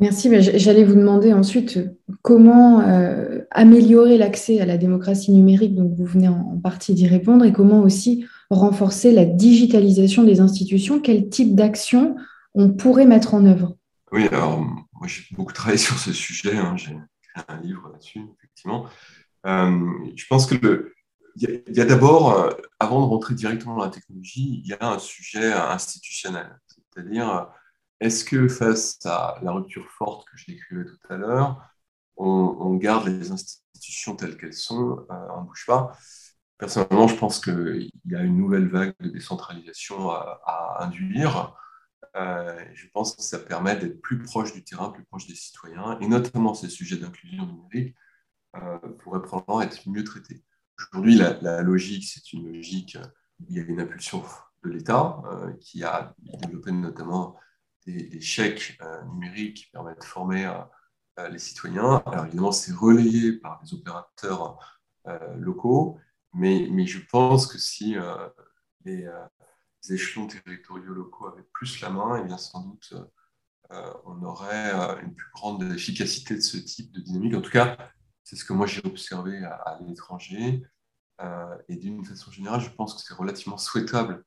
Merci. 0.00 0.28
J'allais 0.58 0.82
vous 0.82 0.96
demander 0.96 1.32
ensuite 1.32 1.78
comment 2.22 2.80
euh, 2.80 3.42
améliorer 3.52 4.18
l'accès 4.18 4.60
à 4.60 4.66
la 4.66 4.76
démocratie 4.76 5.30
numérique, 5.30 5.76
donc 5.76 5.92
vous 5.92 6.04
venez 6.04 6.26
en, 6.26 6.58
partie 6.60 6.94
d'y 6.94 7.06
répondre, 7.06 7.44
et 7.44 7.52
comment 7.52 7.80
aussi 7.82 8.26
renforcer 8.50 9.12
la 9.12 9.24
digitalisation 9.24 10.24
des 10.24 10.40
institutions. 10.40 11.00
Quel 11.00 11.28
type 11.28 11.54
d'action 11.54 12.16
on 12.54 12.70
pourrait 12.70 13.06
mettre 13.06 13.34
en 13.34 13.44
œuvre? 13.46 13.76
Oui, 14.12 14.28
alors 14.28 14.60
moi 14.60 15.06
j'ai 15.06 15.22
beaucoup 15.32 15.52
travaillé 15.52 15.78
sur 15.78 15.98
ce 15.98 16.12
sujet, 16.12 16.56
hein. 16.56 16.76
j'ai 16.76 16.92
écrit 16.92 17.44
un 17.48 17.60
livre 17.60 17.88
là-dessus, 17.92 18.20
effectivement. 18.38 18.86
Euh, 19.46 19.90
je 20.14 20.26
pense 20.26 20.46
que 20.46 20.92
il 21.36 21.62
y 21.76 21.80
a, 21.80 21.84
d'abord, 21.84 22.54
avant 22.78 23.00
de 23.00 23.06
rentrer 23.06 23.34
directement 23.34 23.76
dans 23.76 23.84
la 23.84 23.90
technologie, 23.90 24.62
il 24.64 24.68
y 24.68 24.72
a 24.72 24.92
un 24.92 25.00
sujet 25.00 25.52
institutionnel. 25.52 26.60
C'est-à-dire, 26.68 27.48
est-ce 28.00 28.24
que 28.24 28.46
face 28.46 28.98
à 29.04 29.38
la 29.42 29.50
rupture 29.50 29.88
forte 29.98 30.28
que 30.28 30.36
je 30.36 30.46
décrivais 30.46 30.84
tout 30.84 30.98
à 31.10 31.16
l'heure, 31.16 31.60
on, 32.16 32.74
garde 32.74 33.08
les 33.08 33.32
institutions 33.32 34.14
telles 34.14 34.36
qu'elles 34.36 34.52
sont, 34.52 35.04
on 35.08 35.40
ne 35.40 35.46
bouge 35.46 35.64
pas 35.66 35.96
Personnellement, 36.58 37.08
je 37.08 37.16
pense 37.16 37.40
qu'il 37.40 37.90
y 38.06 38.14
a 38.14 38.22
une 38.22 38.36
nouvelle 38.36 38.68
vague 38.68 38.94
de 39.00 39.08
décentralisation 39.08 40.10
à, 40.10 40.78
induire. 40.80 41.56
Euh, 42.16 42.64
je 42.74 42.86
pense 42.92 43.16
que 43.16 43.22
ça 43.22 43.40
permet 43.40 43.76
d'être 43.76 44.00
plus 44.00 44.22
proche 44.22 44.52
du 44.52 44.62
terrain, 44.62 44.90
plus 44.90 45.04
proche 45.04 45.26
des 45.26 45.34
citoyens, 45.34 45.98
et 46.00 46.06
notamment 46.06 46.54
ces 46.54 46.68
sujets 46.68 46.96
d'inclusion 46.96 47.46
numérique 47.46 47.96
euh, 48.56 48.78
pourraient 49.00 49.22
probablement 49.22 49.62
être 49.62 49.88
mieux 49.88 50.04
traités. 50.04 50.44
Aujourd'hui, 50.78 51.16
la, 51.16 51.62
logique, 51.62 52.04
c'est 52.04 52.32
une 52.32 52.52
logique, 52.52 52.96
il 53.48 53.56
y 53.56 53.60
a 53.60 53.64
une 53.64 53.80
impulsion 53.80 54.22
de 54.62 54.70
l'État 54.70 55.22
euh, 55.26 55.52
qui 55.60 55.82
a 55.82 56.14
développé 56.18 56.70
notamment 56.70 57.36
des, 57.84 58.20
chèques 58.20 58.78
numériques 59.12 59.56
qui 59.56 59.70
permettent 59.72 60.00
de 60.00 60.04
former 60.04 60.50
les 61.30 61.38
citoyens. 61.38 62.02
Alors 62.06 62.26
évidemment, 62.26 62.52
c'est 62.52 62.72
relayé 62.72 63.32
par 63.32 63.60
les 63.62 63.74
opérateurs 63.74 64.80
locaux, 65.36 66.00
mais, 66.34 66.86
je 66.86 66.98
pense 67.10 67.46
que 67.46 67.58
si 67.58 67.96
les, 68.84 69.08
échelons 69.90 70.26
territoriaux 70.26 70.94
locaux 70.94 71.26
avaient 71.26 71.46
plus 71.52 71.80
la 71.80 71.90
main, 71.90 72.16
et 72.16 72.22
eh 72.22 72.26
bien 72.26 72.38
sans 72.38 72.60
doute 72.62 72.94
euh, 73.70 73.92
on 74.04 74.22
aurait 74.22 74.74
euh, 74.74 75.00
une 75.00 75.14
plus 75.14 75.30
grande 75.32 75.62
efficacité 75.62 76.34
de 76.34 76.40
ce 76.40 76.58
type 76.58 76.92
de 76.92 77.00
dynamique. 77.00 77.34
En 77.34 77.40
tout 77.40 77.50
cas, 77.50 77.76
c'est 78.22 78.36
ce 78.36 78.44
que 78.44 78.52
moi 78.52 78.66
j'ai 78.66 78.82
observé 78.84 79.42
à, 79.44 79.78
l'étranger. 79.86 80.62
Euh, 81.20 81.56
et 81.68 81.76
d'une 81.76 82.04
façon 82.04 82.30
générale, 82.30 82.60
je 82.60 82.70
pense 82.70 82.94
que 82.94 83.00
c'est 83.00 83.14
relativement 83.14 83.58
souhaitable 83.58 84.24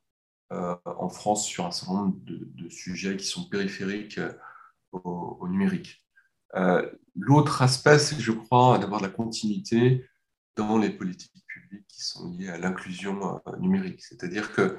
en 0.49 1.09
France 1.09 1.45
sur 1.45 1.65
un 1.65 1.71
certain 1.71 1.95
nombre 1.95 2.17
de, 2.21 2.69
sujets 2.69 3.17
qui 3.17 3.25
sont 3.25 3.49
périphériques 3.49 4.21
au, 4.93 5.37
au 5.41 5.47
numérique. 5.49 6.07
L'autre 7.15 7.61
aspect, 7.61 7.99
c'est, 7.99 8.17
je 8.17 8.31
crois, 8.31 8.79
d'avoir 8.79 9.01
de 9.01 9.07
la 9.07 9.11
continuité 9.11 10.09
dans 10.55 10.77
les 10.77 10.89
politiques 10.89 11.33
qui 11.87 12.01
sont 12.01 12.31
liées 12.31 12.49
à 12.49 12.57
l'inclusion 12.57 13.41
numérique. 13.59 14.03
C'est-à-dire 14.03 14.53
que 14.53 14.77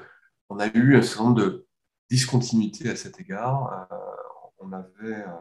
on 0.49 0.59
a 0.59 0.67
eu 0.75 0.97
un 0.97 1.03
certain 1.03 1.25
nombre 1.25 1.41
de 1.41 1.67
discontinuités 2.11 2.89
à 2.89 2.97
cet 2.97 3.21
égard. 3.21 3.89
Euh, 3.93 3.97
on 4.59 4.73
avait, 4.73 5.23
euh, 5.23 5.41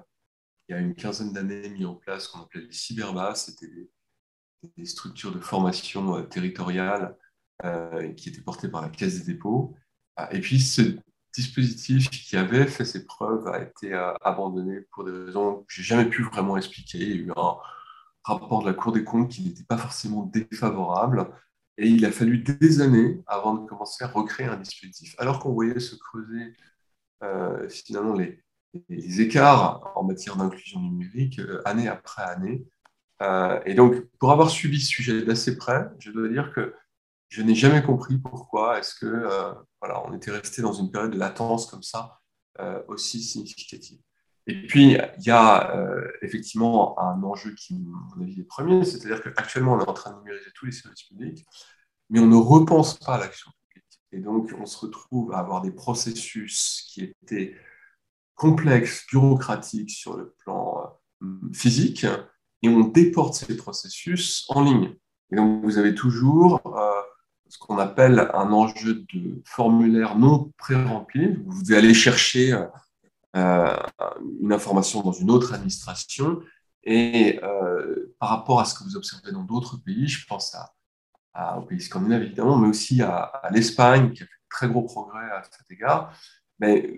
il 0.67 0.73
y 0.73 0.75
a 0.75 0.79
une 0.79 0.95
quinzaine 0.95 1.33
d'années, 1.33 1.69
mis 1.69 1.85
en 1.85 1.95
place 1.95 2.25
ce 2.25 2.31
qu'on 2.31 2.41
appelait 2.41 2.61
les 2.61 2.71
cyberbas, 2.71 3.35
c'était 3.35 3.67
des, 4.75 4.85
structures 4.85 5.31
de 5.31 5.39
formation 5.39 6.15
euh, 6.17 6.23
territoriale 6.23 7.15
qui 8.15 8.29
étaient 8.29 8.41
portées 8.41 8.69
par 8.69 8.83
la 8.83 8.89
Caisse 8.89 9.25
des 9.25 9.33
dépôts. 9.33 9.75
Et 10.29 10.39
puis, 10.41 10.59
ce 10.59 10.83
dispositif 11.33 12.07
qui 12.11 12.37
avait 12.37 12.67
fait 12.67 12.85
ses 12.85 13.03
preuves 13.03 13.47
a 13.47 13.63
été 13.63 13.95
abandonné 14.21 14.81
pour 14.91 15.03
des 15.03 15.11
raisons 15.11 15.63
que 15.63 15.73
j'ai 15.73 15.81
jamais 15.81 16.07
pu 16.07 16.21
vraiment 16.21 16.55
expliquer. 16.55 16.99
Il 16.99 17.09
y 17.09 17.13
a 17.13 17.15
eu 17.15 17.31
un 17.35 17.57
rapport 18.27 18.61
de 18.61 18.67
la 18.67 18.73
Cour 18.73 18.91
des 18.91 19.03
comptes 19.03 19.29
qui 19.29 19.43
n'était 19.43 19.63
pas 19.63 19.77
forcément 19.77 20.23
défavorable. 20.23 21.29
Et 21.77 21.87
il 21.87 22.05
a 22.05 22.11
fallu 22.11 22.39
des 22.39 22.81
années 22.81 23.21
avant 23.27 23.53
de 23.55 23.67
commencer 23.67 24.03
à 24.03 24.07
recréer 24.07 24.47
un 24.47 24.57
dispositif. 24.57 25.15
Alors 25.19 25.39
qu'on 25.39 25.53
voyait 25.53 25.79
se 25.79 25.95
creuser 25.95 26.53
euh, 27.23 27.67
finalement 27.69 28.13
les, 28.13 28.43
écarts 29.21 29.91
en 29.95 30.03
matière 30.03 30.35
d'inclusion 30.35 30.79
numérique 30.79 31.39
euh, 31.39 31.61
année 31.65 31.87
après 31.87 32.21
année. 32.23 32.65
Euh, 33.21 33.59
et 33.65 33.73
donc, 33.73 33.95
pour 34.19 34.31
avoir 34.31 34.49
suivi 34.49 34.79
ce 34.79 34.87
sujet 34.87 35.23
d'assez 35.23 35.57
près, 35.57 35.87
je 35.99 36.11
dois 36.11 36.27
dire 36.27 36.53
que 36.53 36.75
je 37.29 37.41
n'ai 37.41 37.55
jamais 37.55 37.81
compris 37.83 38.17
pourquoi 38.17 38.79
est-ce 38.79 38.95
que 38.95 39.27
voilà, 39.81 40.03
on 40.05 40.13
était 40.13 40.31
resté 40.31 40.61
dans 40.61 40.73
une 40.73 40.91
période 40.91 41.11
de 41.11 41.17
latence 41.17 41.65
comme 41.65 41.83
ça 41.83 42.21
aussi 42.87 43.21
significative. 43.21 43.99
Et 44.47 44.65
puis, 44.65 44.93
il 44.93 45.23
y 45.23 45.29
a 45.29 45.75
effectivement 46.21 46.97
un 46.99 47.21
enjeu 47.23 47.53
qui, 47.53 47.75
à 47.75 48.15
mon 48.15 48.23
avis, 48.23 48.39
est 48.39 48.43
premier, 48.43 48.85
c'est-à-dire 48.85 49.21
qu'actuellement, 49.21 49.73
on 49.73 49.79
est 49.79 49.89
en 49.89 49.93
train 49.93 50.11
de 50.11 50.19
numériser 50.19 50.51
tous 50.55 50.65
les 50.65 50.71
services 50.71 51.03
publics, 51.03 51.45
mais 52.09 52.19
on 52.19 52.27
ne 52.27 52.37
repense 52.37 52.97
pas 52.97 53.17
l'action 53.17 53.51
publique. 53.67 53.99
Et 54.13 54.19
donc, 54.19 54.53
on 54.57 54.65
se 54.65 54.77
retrouve 54.79 55.33
à 55.33 55.39
avoir 55.39 55.61
des 55.61 55.71
processus 55.71 56.87
qui 56.89 57.13
étaient 57.23 57.55
complexes, 58.35 59.05
bureaucratiques 59.11 59.91
sur 59.91 60.15
le 60.15 60.33
plan 60.43 60.97
physique, 61.53 62.05
et 62.63 62.69
on 62.69 62.85
déporte 62.85 63.33
ces 63.33 63.57
processus 63.57 64.45
en 64.47 64.63
ligne. 64.63 64.95
Et 65.31 65.35
donc, 65.35 65.63
vous 65.65 65.77
avez 65.77 65.93
toujours 65.93 66.61
ce 67.49 67.57
qu'on 67.57 67.77
appelle 67.77 68.29
un 68.33 68.51
enjeu 68.51 69.05
de 69.13 69.41
formulaire 69.45 70.17
non 70.17 70.51
pré-rempli. 70.57 71.37
Vous 71.45 71.63
devez 71.63 71.77
aller 71.77 71.93
chercher 71.93 72.53
euh, 72.53 72.65
une 73.37 74.51
information 74.51 75.01
dans 75.01 75.11
une 75.11 75.31
autre 75.31 75.53
administration. 75.53 76.41
Et 76.83 77.37
euh, 77.43 78.15
par 78.17 78.29
rapport 78.29 78.61
à 78.61 78.65
ce 78.65 78.73
que 78.73 78.85
vous 78.85 78.95
observez 78.95 79.33
dans 79.33 79.43
d'autres 79.43 79.75
pays, 79.75 80.07
je 80.07 80.25
pense 80.25 80.55
à, 81.33 81.57
aux 81.57 81.63
pays 81.63 81.81
scandinaves 81.81 82.23
évidemment, 82.23 82.57
mais 82.57 82.69
aussi 82.69 83.01
à, 83.01 83.41
l'Espagne 83.51 84.13
qui 84.13 84.23
a 84.23 84.25
fait 84.25 84.31
de 84.31 84.49
très 84.49 84.69
gros 84.69 84.83
progrès 84.83 85.29
à 85.31 85.43
cet 85.43 85.69
égard, 85.69 86.17
mais 86.59 86.95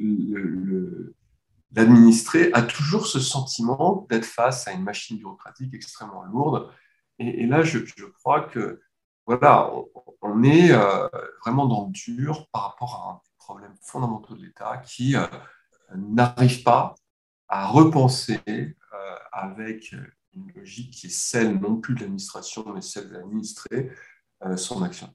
l'administré 1.71 2.51
a 2.53 2.61
toujours 2.61 3.07
ce 3.07 3.19
sentiment 3.19 4.05
d'être 4.11 4.25
face 4.25 4.67
à 4.67 4.73
une 4.73 4.83
machine 4.83 5.17
bureaucratique 5.17 5.73
extrêmement 5.73 6.23
lourde. 6.23 6.69
Et, 7.17 7.47
là, 7.47 7.63
je, 7.63 7.79
crois 8.19 8.41
que 8.41 8.81
voilà, 9.25 9.71
on, 10.21 10.43
est 10.43 10.71
euh, 10.71 11.07
vraiment 11.43 11.65
dans 11.65 11.87
le 11.87 11.91
dur 11.91 12.47
par 12.53 12.63
rapport 12.63 12.95
à 12.95 13.11
un 13.11 13.15
des 13.15 13.35
problèmes 13.39 13.75
fondamentaux 13.81 14.35
de 14.35 14.45
l'État 14.45 14.77
qui 14.77 15.15
n'arrive 15.95 16.63
pas 16.63 16.95
à 17.47 17.67
repenser 17.67 18.39
euh, 18.47 19.15
avec 19.31 19.91
une 20.35 20.51
logique 20.55 20.91
qui 20.91 21.07
est 21.07 21.13
celle 21.13 21.59
non 21.59 21.77
plus 21.77 21.95
de 21.95 22.01
l'administration, 22.01 22.63
mais 22.73 22.81
celle 22.81 23.09
de 23.09 23.13
l'administré, 23.13 23.89
euh, 24.45 24.55
son 24.55 24.83
action. 24.83 25.09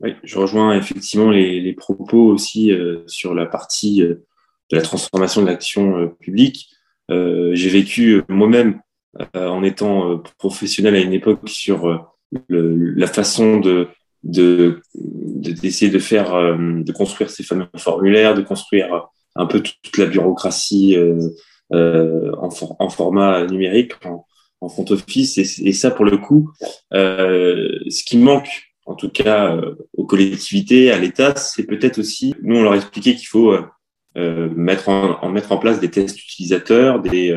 Oui, 0.00 0.14
je 0.24 0.38
rejoins 0.38 0.76
effectivement 0.76 1.30
les, 1.30 1.72
propos 1.74 2.26
aussi 2.26 2.72
euh, 2.72 3.02
sur 3.06 3.34
la 3.34 3.46
partie 3.46 4.00
de 4.00 4.22
la 4.70 4.82
transformation 4.82 5.42
de 5.42 5.46
l'action 5.46 6.08
publique. 6.20 6.70
J'ai 7.08 7.68
vécu 7.68 8.22
moi-même 8.28 8.80
en 9.32 9.62
étant 9.62 10.18
professionnel 10.38 10.96
à 10.96 11.00
une 11.00 11.12
époque 11.12 11.48
sur 11.48 12.16
la 12.48 13.06
façon 13.06 13.60
de 13.60 13.88
d'essayer 14.24 15.88
de, 15.88 15.94
de, 15.94 15.98
faire, 16.00 16.32
de 16.58 16.92
construire 16.92 17.30
ces 17.30 17.44
fameux 17.44 17.68
formulaires, 17.76 18.34
de 18.34 18.42
construire 18.42 19.08
un 19.36 19.46
peu 19.46 19.60
toute 19.60 19.98
la 19.98 20.06
bureaucratie 20.06 20.96
euh, 20.96 21.28
euh, 21.72 22.32
en, 22.36 22.48
en, 22.78 22.88
format 22.88 23.46
numérique, 23.46 23.92
en, 24.04 24.26
en 24.60 24.68
front 24.68 24.84
office. 24.90 25.38
Et, 25.38 25.72
ça, 25.72 25.90
pour 25.90 26.04
le 26.04 26.18
coup, 26.18 26.50
euh, 26.92 27.78
ce 27.88 28.04
qui 28.04 28.18
manque, 28.18 28.48
en 28.86 28.94
tout 28.94 29.10
cas 29.10 29.60
aux 29.96 30.06
collectivités, 30.06 30.92
à 30.92 30.98
l'État, 30.98 31.34
c'est 31.36 31.64
peut-être 31.64 31.98
aussi, 31.98 32.34
nous, 32.42 32.58
on 32.58 32.62
leur 32.62 32.74
expliquait 32.74 33.16
qu'il 33.16 33.26
faut 33.26 33.56
mettre, 34.14 34.88
en, 34.88 35.20
en, 35.22 35.28
mettre 35.28 35.50
en 35.52 35.58
place 35.58 35.80
des 35.80 35.90
tests 35.90 36.22
utilisateurs, 36.22 37.00
des, 37.00 37.36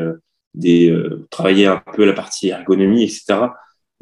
des 0.54 0.96
travailler 1.30 1.66
un 1.66 1.82
peu 1.94 2.04
la 2.04 2.12
partie 2.12 2.50
ergonomie, 2.50 3.02
etc. 3.02 3.48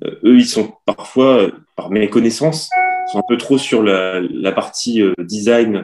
eux, 0.05 0.37
ils 0.37 0.47
sont 0.47 0.75
parfois, 0.85 1.51
par 1.75 1.91
méconnaissance, 1.91 2.69
sont 3.11 3.19
un 3.19 3.27
peu 3.27 3.39
trop 3.39 3.57
sur 3.57 3.83
la, 3.83 4.21
la 4.21 4.53
partie 4.53 5.03
design 5.19 5.77
euh, 5.77 5.83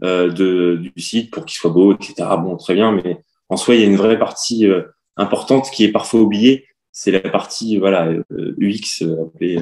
de, 0.00 0.76
du 0.76 1.00
site 1.00 1.30
pour 1.30 1.44
qu'il 1.46 1.56
soit 1.56 1.70
beau, 1.70 1.94
etc. 1.94 2.14
Bon, 2.38 2.56
très 2.56 2.74
bien, 2.74 2.92
mais 2.92 3.18
en 3.48 3.56
soi, 3.56 3.74
il 3.74 3.80
y 3.80 3.84
a 3.84 3.86
une 3.86 3.96
vraie 3.96 4.18
partie 4.18 4.66
euh, 4.66 4.82
importante 5.16 5.70
qui 5.70 5.84
est 5.84 5.92
parfois 5.92 6.20
oubliée. 6.20 6.66
C'est 6.92 7.10
la 7.10 7.20
partie 7.20 7.76
voilà 7.76 8.10
UX 8.58 9.02
euh, 9.02 9.24
appelée 9.24 9.58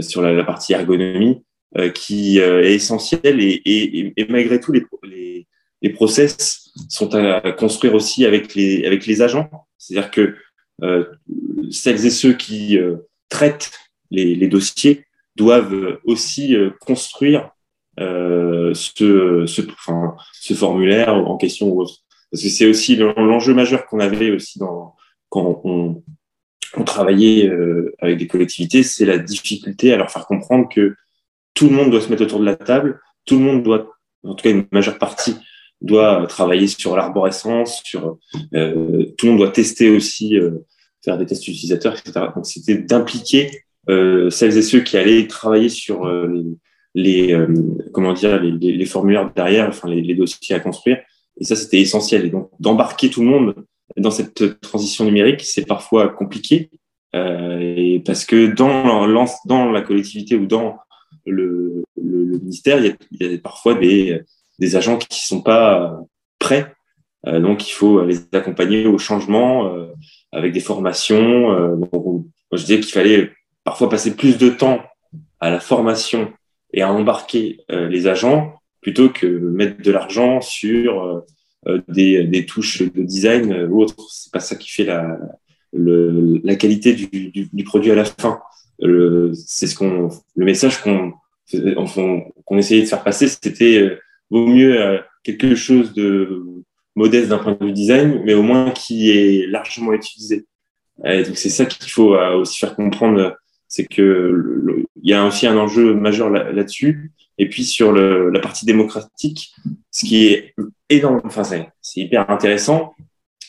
sur 0.00 0.20
la, 0.20 0.44
partie 0.44 0.72
ergonomie 0.72 1.42
qui 1.94 2.38
est 2.38 2.74
essentielle 2.74 3.40
et, 3.40 3.62
et, 3.64 4.12
et, 4.16 4.26
malgré 4.28 4.60
tout 4.60 4.72
les, 4.72 4.84
les, 5.04 5.46
les, 5.82 5.90
process 5.90 6.72
sont 6.88 7.14
à 7.14 7.52
construire 7.52 7.94
aussi 7.94 8.24
avec 8.24 8.54
les 8.54 8.84
avec 8.84 9.06
les 9.06 9.22
agents. 9.22 9.48
C'est-à-dire 9.78 10.10
que 10.10 10.34
celles 11.70 12.04
et 12.04 12.10
ceux 12.10 12.32
qui 12.32 12.78
traitent 13.28 13.70
les, 14.10 14.34
les, 14.34 14.48
dossiers 14.48 15.04
doivent 15.36 16.00
aussi 16.04 16.56
construire 16.80 17.50
euh, 17.98 18.74
ce, 18.74 19.44
ce, 19.46 19.62
enfin, 19.62 20.16
ce 20.32 20.54
formulaire 20.54 21.14
en 21.14 21.36
question 21.36 21.68
ou 21.68 21.80
autre. 21.80 22.02
Parce 22.30 22.42
que 22.42 22.48
c'est 22.48 22.66
aussi 22.66 22.96
l'enjeu 22.96 23.54
majeur 23.54 23.86
qu'on 23.86 24.00
avait 24.00 24.30
aussi 24.30 24.58
dans, 24.58 24.94
quand 25.28 25.60
on, 25.64 26.02
travaillait 26.84 27.48
euh, 27.48 27.94
avec 28.00 28.18
des 28.18 28.26
collectivités, 28.26 28.82
c'est 28.82 29.06
la 29.06 29.18
difficulté 29.18 29.94
à 29.94 29.96
leur 29.96 30.10
faire 30.10 30.26
comprendre 30.26 30.68
que 30.68 30.94
tout 31.54 31.68
le 31.70 31.74
monde 31.74 31.90
doit 31.90 32.02
se 32.02 32.10
mettre 32.10 32.22
autour 32.22 32.40
de 32.40 32.44
la 32.44 32.56
table, 32.56 33.00
tout 33.24 33.38
le 33.38 33.44
monde 33.44 33.62
doit, 33.62 33.96
en 34.24 34.34
tout 34.34 34.42
cas 34.42 34.50
une 34.50 34.66
majeure 34.72 34.98
partie, 34.98 35.36
doit 35.80 36.26
travailler 36.26 36.66
sur 36.66 36.94
l'arborescence, 36.96 37.82
sur 37.84 38.18
euh, 38.54 39.06
tout 39.16 39.26
le 39.26 39.32
monde 39.32 39.40
doit 39.40 39.50
tester 39.50 39.88
aussi, 39.88 40.38
euh, 40.38 40.66
faire 41.02 41.16
des 41.16 41.24
tests 41.24 41.48
utilisateurs, 41.48 41.94
etc. 41.98 42.26
Donc 42.34 42.46
c'était 42.46 42.76
d'impliquer 42.76 43.50
celles 43.88 44.58
et 44.58 44.62
ceux 44.62 44.80
qui 44.80 44.96
allaient 44.96 45.28
travailler 45.28 45.68
sur 45.68 46.06
les, 46.08 46.44
comment 47.92 48.12
dire, 48.12 48.40
les, 48.40 48.86
formulaires 48.86 49.30
derrière, 49.34 49.68
enfin 49.68 49.88
les, 49.88 50.14
dossiers 50.14 50.56
à 50.56 50.60
construire. 50.60 50.98
Et 51.38 51.44
ça, 51.44 51.56
c'était 51.56 51.80
essentiel. 51.80 52.26
Et 52.26 52.30
donc, 52.30 52.50
d'embarquer 52.60 53.10
tout 53.10 53.22
le 53.22 53.28
monde 53.28 53.54
dans 53.96 54.10
cette 54.10 54.60
transition 54.60 55.04
numérique, 55.04 55.42
c'est 55.42 55.66
parfois 55.66 56.08
compliqué. 56.08 56.70
et 57.14 58.02
parce 58.04 58.24
que 58.24 58.46
dans, 58.46 59.06
dans 59.44 59.70
la 59.70 59.82
collectivité 59.82 60.36
ou 60.36 60.46
dans 60.46 60.78
le, 61.26 61.84
ministère, 61.96 62.84
il 62.84 62.96
y, 63.20 63.34
a, 63.34 63.38
parfois 63.38 63.74
des, 63.74 64.20
des 64.58 64.76
agents 64.76 64.96
qui 64.98 65.08
ne 65.10 65.38
sont 65.38 65.42
pas 65.42 66.00
prêts. 66.38 66.72
Euh, 67.26 67.40
donc, 67.40 67.68
il 67.68 67.72
faut 67.72 68.04
les 68.04 68.18
accompagner 68.32 68.86
au 68.86 68.98
changement 68.98 69.74
euh, 69.74 69.86
avec 70.32 70.52
des 70.52 70.60
formations. 70.60 71.52
Euh, 71.52 71.76
je 72.52 72.58
disais 72.58 72.80
qu'il 72.80 72.92
fallait 72.92 73.32
parfois 73.64 73.88
passer 73.88 74.14
plus 74.14 74.38
de 74.38 74.48
temps 74.48 74.80
à 75.40 75.50
la 75.50 75.60
formation 75.60 76.32
et 76.72 76.82
à 76.82 76.92
embarquer 76.92 77.60
les 77.68 78.06
agents 78.06 78.54
plutôt 78.80 79.08
que 79.08 79.26
mettre 79.26 79.82
de 79.82 79.90
l'argent 79.90 80.40
sur 80.40 81.24
des, 81.88 82.24
des, 82.24 82.46
touches 82.46 82.82
de 82.82 83.02
design 83.02 83.66
ou 83.70 83.82
autre. 83.82 83.94
C'est 84.10 84.32
pas 84.32 84.40
ça 84.40 84.56
qui 84.56 84.70
fait 84.70 84.84
la, 84.84 85.18
le, 85.72 86.40
la 86.44 86.56
qualité 86.56 86.92
du, 86.92 87.06
du, 87.06 87.48
du, 87.52 87.64
produit 87.64 87.90
à 87.90 87.94
la 87.94 88.04
fin 88.04 88.40
c'est 89.34 89.66
ce 89.66 89.74
qu'on, 89.74 90.10
le 90.34 90.44
message 90.44 90.80
qu'on, 90.82 91.12
qu'on 92.44 92.58
essayait 92.58 92.82
de 92.82 92.88
faire 92.88 93.02
passer, 93.02 93.28
c'était 93.28 93.78
euh, 93.78 93.98
vaut 94.30 94.46
mieux 94.46 94.80
euh, 94.80 94.98
quelque 95.22 95.54
chose 95.54 95.92
de 95.94 96.42
modeste 96.94 97.28
d'un 97.28 97.38
point 97.38 97.52
de 97.52 97.64
vue 97.64 97.72
design, 97.72 98.22
mais 98.24 98.34
au 98.34 98.42
moins 98.42 98.70
qui 98.70 99.10
est 99.10 99.46
largement 99.46 99.92
utilisé. 99.92 100.46
Et 101.04 101.22
donc 101.22 101.36
c'est 101.36 101.50
ça 101.50 101.66
qu'il 101.66 101.90
faut 101.90 102.14
euh, 102.14 102.36
aussi 102.36 102.58
faire 102.58 102.74
comprendre, 102.74 103.36
c'est 103.68 103.86
que 103.86 104.84
il 105.02 105.10
y 105.10 105.14
a 105.14 105.24
aussi 105.24 105.46
un 105.46 105.56
enjeu 105.56 105.94
majeur 105.94 106.30
là-dessus. 106.30 107.12
Et 107.38 107.48
puis 107.48 107.64
sur 107.64 107.92
le, 107.92 108.30
la 108.30 108.40
partie 108.40 108.64
démocratique, 108.64 109.52
ce 109.90 110.06
qui 110.06 110.26
est 110.26 110.54
énorme, 110.88 111.20
enfin 111.24 111.42
c'est 111.44 112.00
hyper 112.00 112.30
intéressant, 112.30 112.94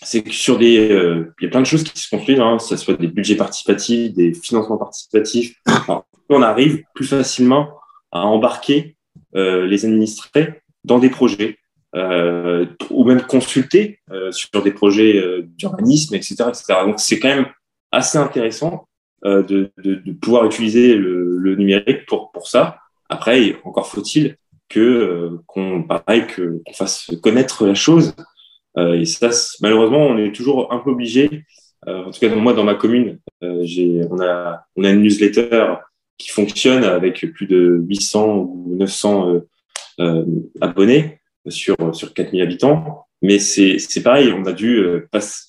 c'est 0.04 0.24
que 0.24 0.32
sur 0.32 0.58
des, 0.58 0.92
euh, 0.92 1.34
il 1.40 1.46
y 1.46 1.48
a 1.48 1.50
plein 1.50 1.62
de 1.62 1.66
choses 1.66 1.84
qui 1.84 2.00
se 2.00 2.10
construisent, 2.10 2.40
hein, 2.40 2.58
que 2.58 2.64
ce 2.64 2.76
soit 2.76 2.96
des 2.96 3.08
budgets 3.08 3.36
participatifs, 3.36 4.14
des 4.14 4.34
financements 4.34 4.78
participatifs. 4.78 5.56
on 6.30 6.42
arrive 6.42 6.84
plus 6.94 7.08
facilement 7.08 7.70
à 8.12 8.26
embarquer 8.26 8.98
euh, 9.36 9.66
les 9.66 9.86
administrés 9.86 10.62
dans 10.84 11.00
des 11.00 11.10
projets 11.10 11.58
euh, 11.96 12.66
ou 12.90 13.06
même 13.06 13.22
consulter 13.22 14.00
sur 14.32 14.62
des 14.62 14.72
projets 14.72 15.24
d'urbanisme, 15.44 16.16
etc., 16.16 16.36
etc. 16.50 16.64
Donc 16.86 17.00
c'est 17.00 17.20
quand 17.20 17.30
même 17.30 17.48
assez 17.92 18.18
intéressant 18.18 18.88
euh, 19.26 19.42
de, 19.44 19.72
de, 19.84 19.96
de, 19.96 20.12
pouvoir 20.14 20.46
utiliser 20.46 20.96
le, 20.96 21.38
le, 21.38 21.56
numérique 21.56 22.06
pour 22.06 22.32
pour 22.32 22.48
ça. 22.48 22.78
Après, 23.10 23.56
encore 23.64 23.88
faut-il 23.88 24.38
que 24.70 25.40
qu'on 25.48 25.84
pareil 25.84 26.28
que 26.28 26.62
qu'on 26.66 26.74
fasse 26.74 27.10
connaître 27.22 27.66
la 27.66 27.74
chose 27.74 28.14
euh, 28.78 29.00
et 29.00 29.06
ça, 29.06 29.30
malheureusement, 29.62 30.08
on 30.08 30.18
est 30.18 30.32
toujours 30.34 30.72
un 30.72 30.80
peu 30.80 30.92
obligé. 30.92 31.44
Euh, 31.88 32.06
en 32.06 32.12
tout 32.12 32.20
cas, 32.20 32.34
moi, 32.36 32.54
dans 32.54 32.64
ma 32.64 32.76
commune, 32.76 33.20
euh, 33.44 33.60
j'ai, 33.64 34.02
on 34.10 34.20
a, 34.22 34.66
on 34.76 34.84
a 34.84 34.92
une 34.92 35.02
newsletter 35.02 35.76
qui 36.18 36.30
fonctionne 36.30 36.84
avec 36.84 37.26
plus 37.34 37.48
de 37.48 37.84
800 37.88 38.38
ou 38.38 38.76
900 38.78 39.42
abonnés 40.62 41.20
sur 41.48 41.76
sur 41.94 42.14
4000 42.14 42.42
habitants. 42.42 43.06
Mais 43.22 43.40
c'est 43.40 44.04
pareil, 44.04 44.32
on 44.32 44.46
a 44.46 44.54
dû 44.54 44.84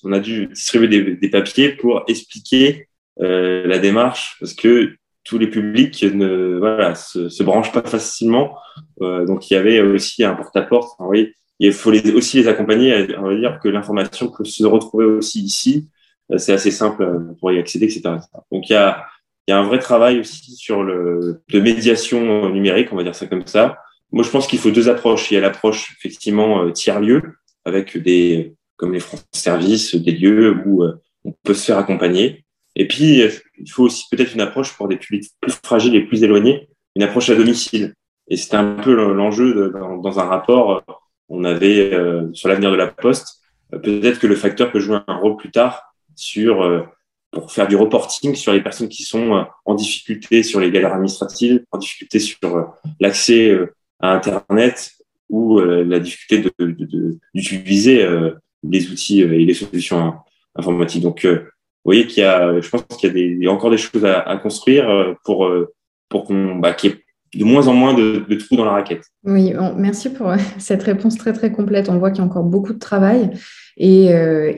on 0.05 0.13
a 0.13 0.21
dû 0.21 0.47
distribuer 0.49 0.89
des, 0.89 1.17
des 1.17 1.31
papiers 1.31 1.71
pour 1.71 2.05
expliquer 2.07 2.89
la 3.19 3.79
démarche 3.79 4.37
parce 4.39 4.55
que 4.55 4.95
tous 5.25 5.39
les 5.39 5.49
publics 5.49 6.03
ne 6.03 6.57
voilà 6.59 6.95
se, 6.95 7.29
se 7.29 7.43
branchent 7.43 7.73
pas 7.73 7.83
facilement. 7.83 8.57
donc 9.01 9.51
il 9.51 9.55
y 9.55 9.57
avait 9.57 9.81
aussi 9.81 10.25
un 10.25 10.35
porte-à-porte. 10.35 10.99
-porte, 10.99 11.09
oui, 11.09 11.35
il 11.59 11.73
faut 11.73 11.91
les, 11.91 12.13
aussi 12.13 12.39
les 12.39 12.49
accompagner 12.49 12.93
à, 12.93 12.99
à 12.99 13.35
dire 13.35 13.59
que 13.63 13.69
l'information 13.69 14.31
peut 14.31 14.45
se 14.45 14.65
retrouver 14.65 15.05
aussi 15.05 15.43
ici. 15.43 15.89
Euh, 16.31 16.39
c'est 16.39 16.53
assez 16.53 16.71
simple 16.71 17.03
euh, 17.03 17.35
pour 17.41 17.53
y 17.53 17.59
accéder, 17.59 17.87
etc. 17.87 18.17
Donc 18.53 18.69
il 18.69 18.73
y 18.73 18.77
a, 18.77 19.05
il 19.47 19.51
y 19.51 19.55
a 19.55 19.59
un 19.59 19.65
vrai 19.65 19.79
travail 19.79 20.21
aussi 20.21 20.55
sur 20.57 20.85
le 20.85 21.43
de 21.49 21.61
médiation 21.61 22.51
numérique, 22.51 22.93
on 22.93 22.97
va 22.97 23.03
dire 23.03 23.15
ça 23.15 23.27
comme 23.27 23.47
ça. 23.47 23.79
Moi, 24.13 24.25
je 24.25 24.31
pense 24.31 24.47
qu'il 24.47 24.59
faut 24.59 24.71
deux 24.71 24.89
approches. 24.89 25.31
Il 25.31 25.35
y 25.35 25.37
a 25.37 25.41
l'approche 25.41 25.95
effectivement 25.99 26.65
euh, 26.65 26.71
tiers 26.71 27.01
lieu 27.01 27.23
avec 27.65 27.97
des 27.99 28.55
comme 28.77 28.93
les 28.93 29.01
France 29.01 29.27
Services, 29.33 29.97
des 29.97 30.13
lieux 30.13 30.57
où 30.65 30.85
on 31.25 31.35
peut 31.43 31.53
se 31.55 31.65
faire 31.65 31.79
accompagner. 31.79 32.45
Et 32.79 32.89
puis, 32.89 33.23
il 33.59 33.71
faut 33.71 33.85
aussi 33.85 34.05
peut-être 34.11 34.33
une 34.35 34.41
approche 34.41 34.75
pour 34.77 34.89
des 34.89 34.97
publics 34.97 35.31
plus 35.41 35.53
fragiles 35.63 35.95
et 35.95 36.07
plus 36.07 36.23
éloignés, 36.23 36.69
une 36.97 37.03
approche 37.03 37.29
à 37.29 37.35
domicile. 37.35 37.95
Et 38.29 38.37
c'est 38.37 38.55
un 38.55 38.75
peu 38.75 38.95
l'enjeu 38.95 39.71
dans, 39.71 40.19
un 40.19 40.25
rapport 40.25 40.85
on 41.29 41.45
avait 41.45 41.93
euh, 41.93 42.33
sur 42.33 42.49
l'avenir 42.49 42.71
de 42.71 42.77
la 42.77 42.87
Poste, 42.87 43.41
euh, 43.75 43.79
peut-être 43.79 44.19
que 44.19 44.27
le 44.27 44.37
facteur 44.37 44.73
peut 44.73 44.81
jouer 44.81 44.99
un 45.07 45.17
rôle 45.17 45.37
plus 45.37 45.51
tard 45.51 45.83
sur 46.17 46.63
euh, 46.63 46.83
pour 47.31 47.53
faire 47.53 47.69
du 47.69 47.77
reporting 47.77 48.35
sur 48.35 48.53
les 48.53 48.63
personnes 48.63 48.89
qui 48.89 49.03
sont 49.03 49.47
en 49.67 49.75
difficulté 49.75 50.43
sur 50.43 50.61
les 50.61 50.71
galères 50.71 50.95
administratives, 50.95 51.63
en 51.71 51.77
difficulté 51.77 52.21
sur 52.21 52.73
l'accès 53.01 53.55
à 54.01 54.15
Internet 54.15 54.93
ou 55.29 55.61
la 55.61 56.01
difficulté 56.01 56.51
d'utiliser 57.35 58.09
les 58.63 58.91
outils 58.91 59.21
et 59.21 59.45
les 59.45 59.53
solutions 59.53 60.15
informatiques. 60.57 61.03
Donc, 61.03 61.27
voyez 61.89 62.07
qu'il 62.07 62.23
y 62.23 62.27
a, 62.27 62.61
je 62.61 62.69
pense 62.69 62.83
qu'il 62.99 63.17
y 63.17 63.47
a, 63.47 63.53
encore 63.53 63.71
des 63.71 63.79
choses 63.79 64.05
à, 64.05 64.37
construire 64.37 65.17
pour 65.25 65.51
pour 66.09 66.25
qu'on 66.25 66.57
bah, 66.57 66.73
qu'il 66.73 66.91
y 66.91 66.93
ait 66.95 66.99
de 67.35 67.45
moins 67.45 67.69
en 67.69 67.75
moins 67.75 67.95
de, 67.95 68.35
trous 68.37 68.57
dans 68.57 68.65
la 68.65 68.73
raquette. 68.73 69.03
Oui, 69.25 69.53
merci 69.77 70.11
pour 70.11 70.33
cette 70.59 70.83
réponse 70.83 71.19
très 71.19 71.33
très 71.33 71.53
complète. 71.53 71.89
On 71.89 71.99
voit 71.99 72.11
qu'il 72.11 72.23
y 72.23 72.23
a 72.23 72.27
encore 72.27 72.45
beaucoup 72.45 72.73
de 72.73 72.79
travail. 72.79 73.31
Et, 73.77 74.13
euh, 74.15 74.53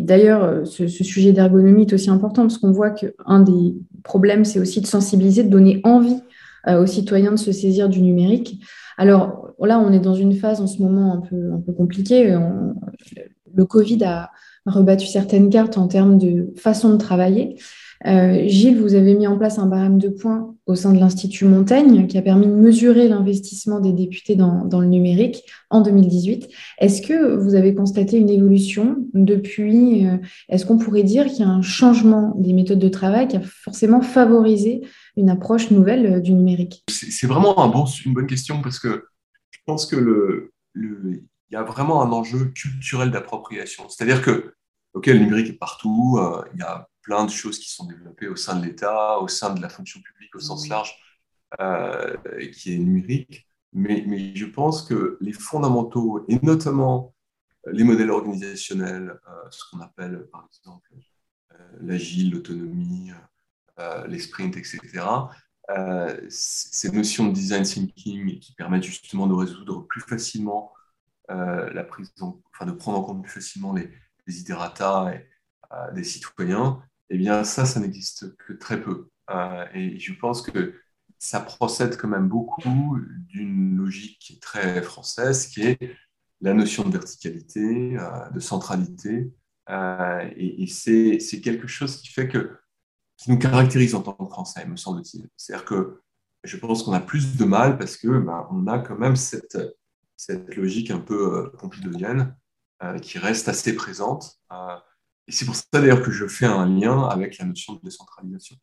d'ailleurs, 0.00 0.66
ce, 0.66 0.86
sujet 0.86 1.32
d'ergonomie 1.32 1.82
est 1.82 1.92
aussi 1.92 2.10
important 2.10 2.42
parce 2.42 2.58
qu'on 2.58 2.72
voit 2.72 2.90
qu'un 2.90 3.40
des 3.40 3.74
problèmes, 4.04 4.44
c'est 4.44 4.60
aussi 4.60 4.80
de 4.80 4.86
sensibiliser, 4.86 5.44
de 5.44 5.48
donner 5.48 5.80
envie 5.84 6.20
euh, 6.68 6.82
aux 6.82 6.86
citoyens 6.86 7.32
de 7.32 7.36
se 7.36 7.50
saisir 7.50 7.88
du 7.88 8.02
numérique. 8.02 8.62
Alors 8.98 9.54
là, 9.60 9.78
on 9.78 9.92
est 9.92 10.00
dans 10.00 10.14
une 10.14 10.34
phase 10.34 10.60
en 10.60 10.66
ce 10.66 10.82
moment 10.82 11.14
un 11.14 11.20
peu, 11.20 11.52
un 11.54 11.60
peu 11.60 11.72
compliquée. 11.72 12.36
le 13.54 13.64
Covid 13.64 14.04
a 14.04 14.30
rebattu 14.66 15.06
certaines 15.06 15.50
cartes 15.50 15.78
en 15.78 15.88
termes 15.88 16.18
de 16.18 16.52
façon 16.56 16.90
de 16.90 16.96
travailler. 16.96 17.56
Euh, 18.06 18.48
Gilles, 18.48 18.80
vous 18.80 18.94
avez 18.94 19.14
mis 19.14 19.26
en 19.26 19.38
place 19.38 19.58
un 19.58 19.66
barème 19.66 19.98
de 19.98 20.08
points 20.08 20.54
au 20.66 20.74
sein 20.74 20.92
de 20.92 20.98
l'Institut 20.98 21.44
Montaigne 21.44 22.06
qui 22.06 22.18
a 22.18 22.22
permis 22.22 22.46
de 22.46 22.52
mesurer 22.52 23.08
l'investissement 23.08 23.80
des 23.80 23.92
députés 23.92 24.34
dans, 24.34 24.66
le 24.72 24.86
numérique 24.86 25.44
en 25.70 25.82
2018. 25.82 26.48
Est-ce 26.78 27.02
que 27.02 27.36
vous 27.36 27.54
avez 27.54 27.74
constaté 27.74 28.16
une 28.16 28.30
évolution 28.30 28.96
depuis 29.14 30.06
euh, 30.06 30.16
Est-ce 30.48 30.66
qu'on 30.66 30.78
pourrait 30.78 31.04
dire 31.04 31.26
qu'il 31.26 31.40
y 31.40 31.42
a 31.42 31.48
un 31.48 31.62
changement 31.62 32.34
des 32.38 32.52
méthodes 32.52 32.80
de 32.80 32.88
travail 32.88 33.28
qui 33.28 33.36
a 33.36 33.42
forcément 33.42 34.00
favorisé 34.00 34.82
une 35.16 35.30
approche 35.30 35.70
nouvelle 35.70 36.06
euh, 36.06 36.20
du 36.20 36.32
numérique? 36.32 36.82
C'est 36.88 37.26
vraiment 37.26 37.54
une 38.04 38.14
bonne 38.14 38.26
question 38.26 38.62
parce 38.62 38.78
que 38.78 39.04
je 39.50 39.58
pense 39.64 39.86
que 39.86 39.96
le, 39.96 40.52
il 41.52 41.56
y 41.56 41.58
a 41.58 41.62
vraiment 41.62 42.02
un 42.02 42.10
enjeu 42.12 42.46
culturel 42.46 43.10
d'appropriation. 43.10 43.86
C'est-à-dire 43.90 44.22
que, 44.22 44.54
OK, 44.94 45.06
le 45.06 45.18
numérique 45.18 45.50
est 45.50 45.58
partout, 45.58 46.18
il 46.54 46.60
y 46.60 46.62
a 46.62 46.88
plein 47.02 47.24
de 47.26 47.30
choses 47.30 47.58
qui 47.58 47.70
sont 47.70 47.84
développées 47.86 48.28
au 48.28 48.36
sein 48.36 48.58
de 48.58 48.64
l'État, 48.64 49.18
au 49.18 49.28
sein 49.28 49.52
de 49.52 49.60
la 49.60 49.68
fonction 49.68 50.00
publique 50.00 50.34
au 50.34 50.40
sens 50.40 50.68
large, 50.68 50.96
euh, 51.60 52.16
qui 52.52 52.74
est 52.74 52.78
numérique. 52.78 53.46
Mais, 53.74 54.04
mais, 54.06 54.34
je 54.34 54.46
pense 54.46 54.82
que 54.82 55.18
les 55.20 55.32
fondamentaux, 55.32 56.24
et 56.28 56.38
notamment 56.42 57.14
euh, 57.66 57.72
les 57.72 57.84
modèles 57.84 58.10
organisationnels, 58.10 59.18
euh, 59.28 59.50
ce 59.50 59.64
qu'on 59.70 59.80
appelle 59.80 60.26
par 60.32 60.48
exemple 60.50 60.90
l'agile, 61.80 62.32
l'autonomie, 62.32 63.12
les 64.08 64.18
sprints, 64.18 64.56
etc., 64.56 64.82
ces 66.28 66.90
notions 66.90 67.28
de 67.28 67.32
design 67.32 67.62
thinking 67.62 68.38
qui 68.40 68.54
permettent 68.54 68.82
justement 68.82 69.26
de 69.26 69.34
résoudre 69.34 69.86
plus 69.86 70.00
facilement 70.00 70.72
enfin 71.28 72.66
de 72.66 72.72
prendre 72.72 72.98
en 72.98 73.02
compte 73.02 73.22
plus 73.22 73.32
facilement 73.32 73.72
les, 73.72 73.90
les 74.26 74.40
idérata 74.40 75.12
des 75.94 76.04
citoyens, 76.04 76.82
eh 77.10 77.18
bien 77.18 77.44
ça, 77.44 77.64
ça 77.64 77.80
n'existe 77.80 78.36
que 78.36 78.52
très 78.52 78.80
peu. 78.80 79.10
Euh, 79.30 79.64
et 79.74 79.98
je 79.98 80.12
pense 80.14 80.42
que 80.42 80.74
ça 81.18 81.40
procède 81.40 81.96
quand 81.96 82.08
même 82.08 82.28
beaucoup 82.28 82.98
d'une 83.28 83.76
logique 83.76 84.38
très 84.40 84.82
française, 84.82 85.46
qui 85.46 85.62
est 85.62 85.78
la 86.40 86.54
notion 86.54 86.84
de 86.84 86.92
verticalité, 86.92 87.96
euh, 87.98 88.30
de 88.30 88.40
centralité. 88.40 89.32
Euh, 89.70 90.28
et, 90.36 90.66
c'est 90.66 91.40
quelque 91.40 91.68
chose 91.68 91.98
qui 91.98 92.08
fait 92.08 92.28
que 92.28 92.56
qui 93.16 93.30
nous 93.30 93.38
caractérise 93.38 93.94
en 93.94 94.02
tant 94.02 94.14
que 94.14 94.24
Français, 94.24 94.66
me 94.66 94.74
semble-t-il. 94.76 95.28
C'est-à-dire 95.36 95.64
que 95.64 96.00
je 96.42 96.56
pense 96.56 96.82
qu'on 96.82 96.92
a 96.92 97.00
plus 97.00 97.36
de 97.36 97.44
mal 97.44 97.78
parce 97.78 97.96
que 97.96 98.08
ben, 98.18 98.48
on 98.50 98.66
a 98.66 98.80
quand 98.80 98.98
même 98.98 99.14
cette, 99.14 99.56
cette 100.16 100.54
logique 100.54 100.90
un 100.90 101.00
peu 101.00 101.52
pompidolienne 101.58 102.36
qui 103.00 103.18
reste 103.18 103.48
assez 103.48 103.74
présente. 103.74 104.40
Et 105.28 105.32
c'est 105.32 105.44
pour 105.44 105.54
ça 105.54 105.64
d'ailleurs 105.72 106.02
que 106.02 106.10
je 106.10 106.26
fais 106.26 106.46
un 106.46 106.66
lien 106.66 107.04
avec 107.08 107.38
la 107.38 107.44
notion 107.44 107.74
de 107.74 107.80
décentralisation. 107.82 108.56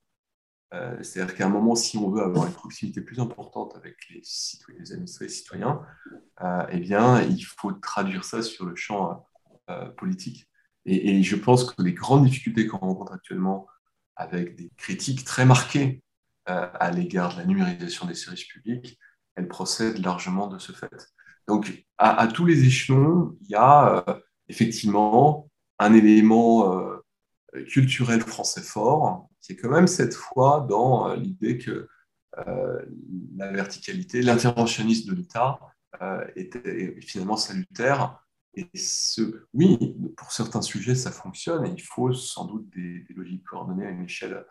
C'est-à-dire 0.71 1.35
qu'à 1.35 1.45
un 1.47 1.49
moment, 1.49 1.75
si 1.75 1.97
on 1.97 2.11
veut 2.11 2.21
avoir 2.21 2.45
une 2.45 2.53
proximité 2.53 3.01
plus 3.01 3.19
importante 3.19 3.75
avec 3.75 3.95
les, 4.09 4.21
citoyens, 4.23 4.79
les 4.81 4.91
administrés 4.91 5.25
et 5.25 5.29
citoyens, 5.29 5.81
eh 6.69 6.79
bien, 6.79 7.21
il 7.21 7.41
faut 7.41 7.71
traduire 7.71 8.23
ça 8.23 8.41
sur 8.41 8.65
le 8.65 8.75
champ 8.75 9.25
politique. 9.97 10.49
Et, 10.85 11.21
je 11.23 11.35
pense 11.35 11.65
que 11.65 11.81
les 11.81 11.93
grandes 11.93 12.25
difficultés 12.25 12.67
qu'on 12.67 12.77
rencontre 12.77 13.13
actuellement 13.13 13.67
avec 14.15 14.55
des 14.55 14.71
critiques 14.77 15.23
très 15.23 15.45
marquées 15.45 16.03
à 16.45 16.91
l'égard 16.91 17.35
de 17.35 17.41
la 17.41 17.45
numérisation 17.45 18.05
des 18.05 18.15
services 18.15 18.45
publics, 18.45 18.99
elles 19.35 19.47
procèdent 19.47 20.03
largement 20.03 20.47
de 20.47 20.57
ce 20.57 20.71
fait. 20.71 20.89
Donc, 21.49 21.83
à, 21.97 22.27
tous 22.27 22.45
les 22.45 22.63
échelons, 22.63 23.35
il 23.41 23.49
y 23.49 23.55
a 23.55 24.05
euh, 24.07 24.19
effectivement 24.49 25.49
un 25.79 25.95
élément 25.95 26.71
euh, 26.71 26.97
culturel 27.63 28.21
français 28.21 28.61
fort, 28.61 29.27
qui 29.41 29.53
est 29.53 29.55
quand 29.55 29.71
même 29.71 29.87
cette 29.87 30.13
fois 30.13 30.67
dans 30.69 31.09
euh, 31.09 31.15
l'idée 31.15 31.57
que 31.57 31.89
la 33.35 33.51
verticalité, 33.51 34.21
l'interventionnisme 34.21 35.09
de 35.09 35.15
l'État 35.15 35.59
était 36.35 37.01
finalement 37.01 37.35
salutaire. 37.35 38.23
Et 38.53 38.69
ce, 38.77 39.45
oui, 39.53 39.97
pour 40.15 40.31
certains 40.31 40.61
sujets, 40.61 40.95
ça 40.95 41.11
fonctionne 41.11 41.65
et 41.65 41.71
il 41.71 41.81
faut 41.81 42.13
sans 42.13 42.45
doute 42.45 42.69
des, 42.69 42.99
des 42.99 43.13
logiques 43.13 43.43
coordonnées 43.43 43.87
à 43.87 43.89
une 43.89 44.03
échelle 44.03 44.45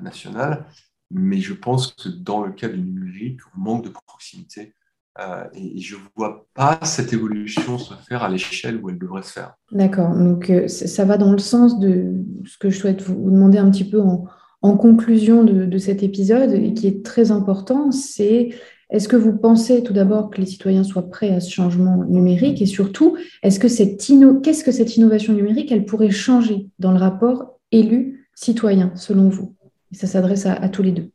nationale. 0.00 0.66
Mais 1.12 1.38
je 1.40 1.52
pense 1.52 1.92
que 1.92 2.08
dans 2.08 2.42
le 2.42 2.52
cas 2.52 2.68
du 2.68 2.80
numérique, 2.80 3.40
on 3.54 3.60
manque 3.60 3.84
de 3.84 3.90
proximité 3.90 4.74
euh, 5.20 5.44
et 5.54 5.78
je 5.78 5.96
ne 5.96 6.00
vois 6.16 6.46
pas 6.54 6.80
cette 6.84 7.12
évolution 7.12 7.76
se 7.76 7.92
faire 8.08 8.22
à 8.22 8.30
l'échelle 8.30 8.80
où 8.82 8.88
elle 8.88 8.98
devrait 8.98 9.22
se 9.22 9.32
faire. 9.32 9.54
D'accord, 9.70 10.16
donc 10.16 10.48
euh, 10.48 10.68
ça 10.68 11.04
va 11.04 11.18
dans 11.18 11.32
le 11.32 11.38
sens 11.38 11.78
de 11.78 12.14
ce 12.46 12.56
que 12.56 12.70
je 12.70 12.78
souhaite 12.78 13.02
vous 13.02 13.30
demander 13.30 13.58
un 13.58 13.70
petit 13.70 13.88
peu 13.88 14.00
en, 14.00 14.26
conclusion 14.62 15.44
de, 15.44 15.78
cet 15.78 16.02
épisode 16.02 16.52
et 16.52 16.72
qui 16.72 16.86
est 16.86 17.04
très 17.04 17.30
important, 17.30 17.90
c'est 17.90 18.50
est-ce 18.90 19.08
que 19.08 19.16
vous 19.16 19.36
pensez 19.36 19.82
tout 19.82 19.92
d'abord 19.92 20.30
que 20.30 20.40
les 20.40 20.46
citoyens 20.46 20.84
soient 20.84 21.10
prêts 21.10 21.34
à 21.34 21.40
ce 21.40 21.50
changement 21.50 22.04
numérique 22.04 22.62
et 22.62 22.66
surtout, 22.66 23.16
est-ce 23.42 23.58
que 23.58 23.68
cette 23.68 24.00
qu'est-ce 24.42 24.64
que 24.64 24.72
cette 24.72 24.96
innovation 24.96 25.34
numérique, 25.34 25.72
elle 25.72 25.84
pourrait 25.84 26.10
changer 26.10 26.68
dans 26.78 26.92
le 26.92 26.98
rapport 26.98 27.58
élu-citoyen 27.72 28.92
selon 28.94 29.28
vous? 29.28 29.56
Et 29.92 29.96
ça 29.96 30.06
s'adresse 30.06 30.46
à 30.46 30.68
tous 30.68 30.82
les 30.82 30.92
deux. 30.92 31.11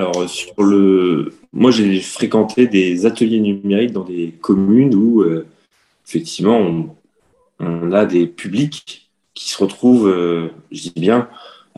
Alors, 0.00 0.30
sur 0.30 0.62
le... 0.62 1.34
moi, 1.52 1.70
j'ai 1.70 2.00
fréquenté 2.00 2.66
des 2.66 3.04
ateliers 3.04 3.38
numériques 3.38 3.92
dans 3.92 4.04
des 4.04 4.32
communes 4.40 4.94
où, 4.94 5.20
euh, 5.20 5.46
effectivement, 6.08 6.88
on, 7.58 7.92
a 7.92 8.06
des 8.06 8.26
publics 8.26 9.10
qui 9.34 9.50
se 9.50 9.58
retrouvent, 9.58 10.08
euh, 10.08 10.48
je 10.72 10.88
dis 10.88 10.92
bien, 10.96 11.28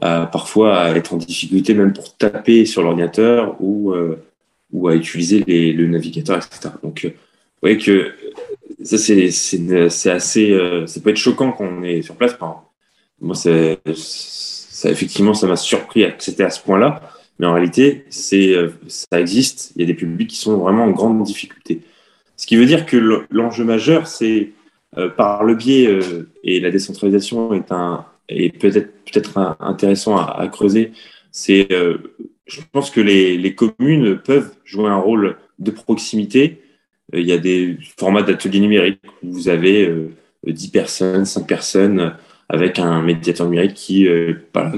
parfois 0.01 0.79
à 0.79 0.91
être 0.97 1.15
en 1.15 1.17
difficulté 1.17 1.75
même 1.75 1.93
pour 1.93 2.17
taper 2.17 2.65
sur 2.65 2.85
l'ordinateur 2.85 3.57
ou, 3.59 3.91
euh, 3.91 4.23
ou 4.73 4.87
à 4.87 4.95
utiliser 4.95 5.43
le 5.73 5.89
navigateur, 5.89 6.37
etc. 6.37 6.75
Donc, 6.85 7.05
vous 7.05 7.61
voyez 7.61 7.79
que 7.79 8.13
ça, 8.85 8.99
c'est 8.99 10.11
assez. 10.11 10.85
ça 10.87 11.01
peut 11.01 11.11
être 11.11 11.17
choquant 11.17 11.51
quand 11.51 11.65
on 11.65 11.83
est 11.83 12.03
sur 12.03 12.15
place. 12.15 12.39
moi, 13.21 13.35
ça, 13.35 14.91
effectivement, 14.91 15.35
ça 15.35 15.49
m'a 15.49 15.57
surpris 15.57 16.03
que 16.17 16.23
c'était 16.23 16.45
à 16.45 16.51
ce 16.51 16.61
point-là. 16.63 17.12
Mais 17.38 17.47
en 17.47 17.55
réalité, 17.55 18.05
euh, 18.35 18.71
ça 18.88 19.21
existe. 19.21 19.73
Il 19.77 19.83
y 19.83 19.85
a 19.85 19.87
des 19.87 19.95
publics 19.95 20.31
qui 20.31 20.37
sont 20.37 20.59
vraiment 20.59 20.85
en 20.85 20.90
grande 20.90 21.23
difficulté. 21.23 21.81
Ce 22.37 22.47
qui 22.47 22.57
veut 22.57 22.66
dire 22.66 22.87
que 22.87 23.25
l'enjeu 23.31 23.64
majeur, 23.64 24.07
c'est 24.07 24.53
euh, 24.99 25.09
par 25.09 25.45
le 25.45 25.55
biais, 25.55 25.87
euh, 25.87 26.29
et 26.45 26.61
la 26.61 26.71
décentralisation 26.71 27.55
est, 27.55 27.73
un, 27.73 28.05
est 28.29 28.57
peut-être, 28.57 28.92
peut-être 29.05 29.57
intéressant 29.61 30.16
à, 30.16 30.47
creuser, 30.49 30.92
c'est, 31.31 31.68
je 31.71 32.61
pense 32.73 32.90
que 32.90 33.01
les, 33.01 33.38
les, 33.38 33.55
communes 33.55 34.18
peuvent 34.18 34.53
jouer 34.64 34.88
un 34.88 34.99
rôle 34.99 35.37
de 35.59 35.71
proximité. 35.71 36.61
Il 37.14 37.27
y 37.27 37.33
a 37.33 37.38
des 37.38 37.79
formats 37.97 38.23
d'ateliers 38.23 38.61
numériques 38.61 39.01
où 39.23 39.33
vous 39.33 39.49
avez 39.49 39.90
10 40.47 40.68
personnes, 40.68 41.25
5 41.25 41.47
personnes 41.47 42.14
avec 42.51 42.79
un 42.79 43.01
médiateur 43.01 43.47
numérique 43.49 43.75
qui, 43.75 44.07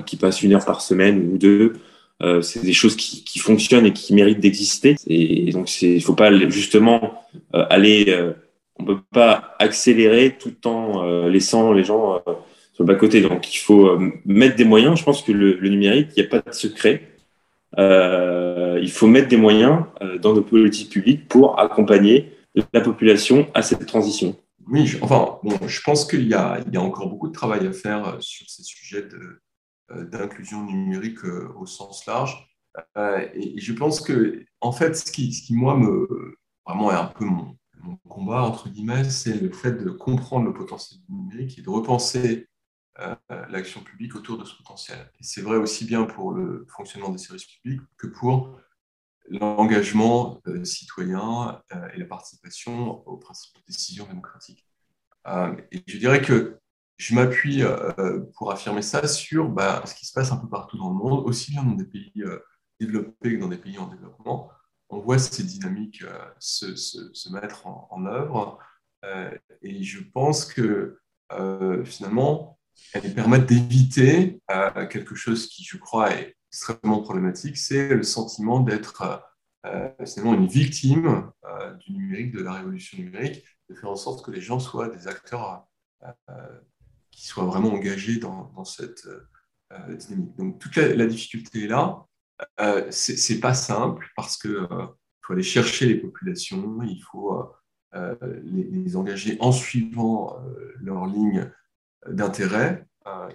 qui 0.06 0.16
passe 0.16 0.42
une 0.42 0.54
heure 0.54 0.64
par 0.64 0.80
semaine 0.80 1.32
ou 1.32 1.38
deux 1.38 1.72
euh, 2.22 2.42
c'est 2.42 2.62
des 2.62 2.72
choses 2.72 2.96
qui, 2.96 3.38
fonctionnent 3.38 3.86
et 3.86 3.92
qui 3.92 4.14
méritent 4.14 4.40
d'exister. 4.40 4.96
Et 5.06 5.50
donc, 5.52 5.82
il 5.82 5.96
ne 5.96 6.00
faut 6.00 6.14
pas 6.14 6.32
justement 6.48 7.24
euh, 7.54 7.66
aller. 7.70 8.06
Euh, 8.08 8.32
on 8.76 8.84
peut 8.84 8.98
pas 9.12 9.54
accélérer 9.60 10.36
tout 10.36 10.66
en 10.66 11.28
laissant 11.28 11.72
les 11.72 11.84
gens 11.84 12.20
sur 12.72 12.82
le 12.82 12.86
bas-côté. 12.86 13.20
Donc, 13.20 13.54
il 13.54 13.58
faut 13.58 13.96
mettre 14.24 14.56
des 14.56 14.64
moyens. 14.64 14.98
Je 14.98 15.04
pense 15.04 15.22
que 15.22 15.30
le, 15.30 15.68
numérique, 15.68 16.08
il 16.16 16.20
n'y 16.20 16.26
a 16.26 16.30
pas 16.30 16.40
de 16.40 16.52
secret. 16.52 17.08
il 17.78 18.90
faut 18.90 19.06
mettre 19.06 19.28
des 19.28 19.36
moyens 19.36 19.84
dans 20.20 20.34
nos 20.34 20.42
politiques 20.42 20.90
publiques 20.90 21.28
pour 21.28 21.60
accompagner 21.60 22.32
la 22.72 22.80
population 22.80 23.46
à 23.54 23.62
cette 23.62 23.86
transition. 23.86 24.34
Oui, 24.66 24.86
je, 24.86 24.98
enfin, 25.02 25.38
je 25.68 25.80
pense 25.82 26.04
qu'il 26.04 26.26
y, 26.26 26.30
y 26.30 26.34
a 26.34 26.80
encore 26.80 27.08
beaucoup 27.08 27.28
de 27.28 27.32
travail 27.32 27.64
à 27.68 27.72
faire 27.72 28.16
sur 28.18 28.50
ces 28.50 28.64
sujets 28.64 29.02
de, 29.02 29.16
euh, 29.16 29.42
d'inclusion 29.90 30.64
numérique 30.64 31.24
euh, 31.24 31.52
au 31.56 31.66
sens 31.66 32.06
large. 32.06 32.48
Euh, 32.96 33.28
et, 33.34 33.60
je 33.60 33.72
pense 33.72 34.00
que, 34.00 34.44
en 34.60 34.72
fait, 34.72 34.94
ce 34.94 35.10
qui, 35.12 35.46
moi, 35.50 35.76
me, 35.76 36.36
vraiment 36.66 36.90
est 36.90 36.96
un 36.96 37.06
peu 37.06 37.24
mon, 37.24 37.56
combat, 38.08 38.42
entre 38.42 38.70
guillemets, 38.70 39.04
c'est 39.04 39.38
le 39.38 39.52
fait 39.52 39.72
de 39.72 39.90
comprendre 39.90 40.46
le 40.46 40.54
potentiel 40.54 41.00
du 41.00 41.12
numérique 41.12 41.58
et 41.58 41.62
de 41.62 41.68
repenser 41.68 42.48
l'action 43.50 43.82
publique 43.82 44.14
autour 44.14 44.38
de 44.38 44.44
ce 44.46 44.56
potentiel. 44.56 44.98
Et 45.20 45.24
c'est 45.24 45.42
vrai 45.42 45.56
aussi 45.56 45.84
bien 45.84 46.04
pour 46.04 46.32
le 46.32 46.64
fonctionnement 46.70 47.10
des 47.10 47.18
services 47.18 47.44
publics 47.44 47.82
que 47.98 48.06
pour 48.06 48.58
l'engagement 49.28 50.40
citoyen 50.62 51.60
et 51.92 51.98
la 51.98 52.06
participation 52.06 53.06
aux 53.06 53.18
principes 53.18 53.54
de 53.56 53.62
décision 53.66 54.06
démocratique. 54.06 54.66
et 55.70 55.82
je 55.86 55.98
dirais 55.98 56.22
que 56.22 56.58
je 56.96 57.14
m'appuie 57.14 57.62
euh, 57.62 58.20
pour 58.34 58.52
affirmer 58.52 58.82
ça 58.82 59.06
sur 59.06 59.48
bah, 59.48 59.82
ce 59.86 59.94
qui 59.94 60.06
se 60.06 60.12
passe 60.12 60.30
un 60.32 60.36
peu 60.36 60.48
partout 60.48 60.78
dans 60.78 60.90
le 60.90 60.94
monde, 60.94 61.26
aussi 61.26 61.50
bien 61.50 61.64
dans 61.64 61.72
des 61.74 61.86
pays 61.86 62.12
euh, 62.18 62.38
développés 62.80 63.36
que 63.36 63.40
dans 63.40 63.48
des 63.48 63.58
pays 63.58 63.78
en 63.78 63.88
développement. 63.88 64.50
On 64.90 65.00
voit 65.00 65.18
ces 65.18 65.42
dynamiques 65.42 66.02
euh, 66.02 66.18
se, 66.38 66.76
se, 66.76 67.32
mettre 67.32 67.66
en, 67.66 68.06
œuvre 68.06 68.58
et 69.60 69.82
je 69.82 70.00
pense 70.02 70.46
que 70.46 70.98
finalement, 71.84 72.58
elles 72.94 73.14
permettent 73.14 73.44
d'éviter 73.44 74.40
quelque 74.88 75.14
chose 75.14 75.46
qui, 75.46 75.62
je 75.62 75.76
crois, 75.76 76.10
est 76.14 76.36
extrêmement 76.48 77.02
problématique, 77.02 77.58
c'est 77.58 77.94
le 77.94 78.02
sentiment 78.02 78.60
d'être 78.60 79.22
finalement 80.06 80.32
une 80.32 80.46
victime 80.46 81.30
du 81.80 81.92
numérique, 81.92 82.32
de 82.32 82.42
la 82.42 82.52
révolution 82.52 82.96
numérique, 82.96 83.44
de 83.68 83.74
faire 83.74 83.90
en 83.90 83.96
sorte 83.96 84.24
que 84.24 84.30
les 84.30 84.40
gens 84.40 84.58
soient 84.58 84.88
des 84.88 85.06
acteurs 85.06 85.66
qui 87.16 87.26
soient 87.26 87.44
vraiment 87.44 87.72
engagés 87.72 88.18
dans, 88.18 88.64
cette 88.64 89.06
euh, 89.72 89.94
dynamique. 89.94 90.36
Donc 90.36 90.58
toute 90.58 90.76
la, 90.76 91.06
difficulté 91.06 91.64
est 91.64 91.68
là. 91.68 92.06
Euh, 92.60 92.86
c'est 92.90 93.40
pas 93.40 93.54
simple 93.54 94.06
parce 94.16 94.36
que 94.36 94.48
euh, 94.48 94.86
faut 95.22 95.32
aller 95.32 95.42
chercher 95.42 95.86
les 95.86 95.96
populations, 95.96 96.82
il 96.82 97.00
faut 97.00 97.48
euh, 97.94 98.14
les, 98.42 98.96
engager 98.96 99.36
en 99.40 99.52
suivant 99.52 100.36
leurs 100.80 101.06
lignes 101.06 101.50
d'intérêt, 102.08 102.86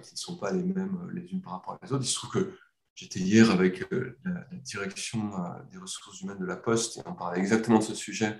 qui 0.02 0.14
ne 0.14 0.18
sont 0.18 0.36
pas 0.36 0.52
les 0.52 0.62
mêmes 0.62 1.10
les 1.12 1.26
unes 1.32 1.40
par 1.40 1.54
rapport 1.54 1.78
les 1.82 1.92
autres. 1.92 2.04
Il 2.04 2.08
se 2.08 2.14
trouve 2.14 2.30
que 2.30 2.54
j'étais 2.94 3.20
hier 3.20 3.50
avec 3.50 3.84
la, 4.24 4.44
direction 4.62 5.30
des 5.72 5.78
ressources 5.78 6.20
humaines 6.20 6.38
de 6.38 6.46
la 6.46 6.56
Poste 6.56 6.98
et 6.98 7.02
on 7.06 7.14
parlait 7.14 7.38
exactement 7.40 7.78
de 7.78 7.84
ce 7.84 7.94
sujet. 7.94 8.38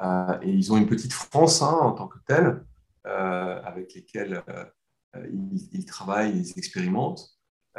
et 0.00 0.48
ils 0.48 0.72
ont 0.72 0.76
une 0.76 0.86
petite 0.86 1.12
France 1.12 1.62
hein, 1.62 1.72
en 1.72 1.92
tant 1.92 2.06
que 2.06 2.18
telle, 2.26 2.64
avec 3.04 3.94
lesquelles 3.94 4.44
euh, 5.16 5.26
ils, 5.72 5.84
travaillent, 5.84 6.36
ils 6.38 6.58
expérimentent. 6.58 7.28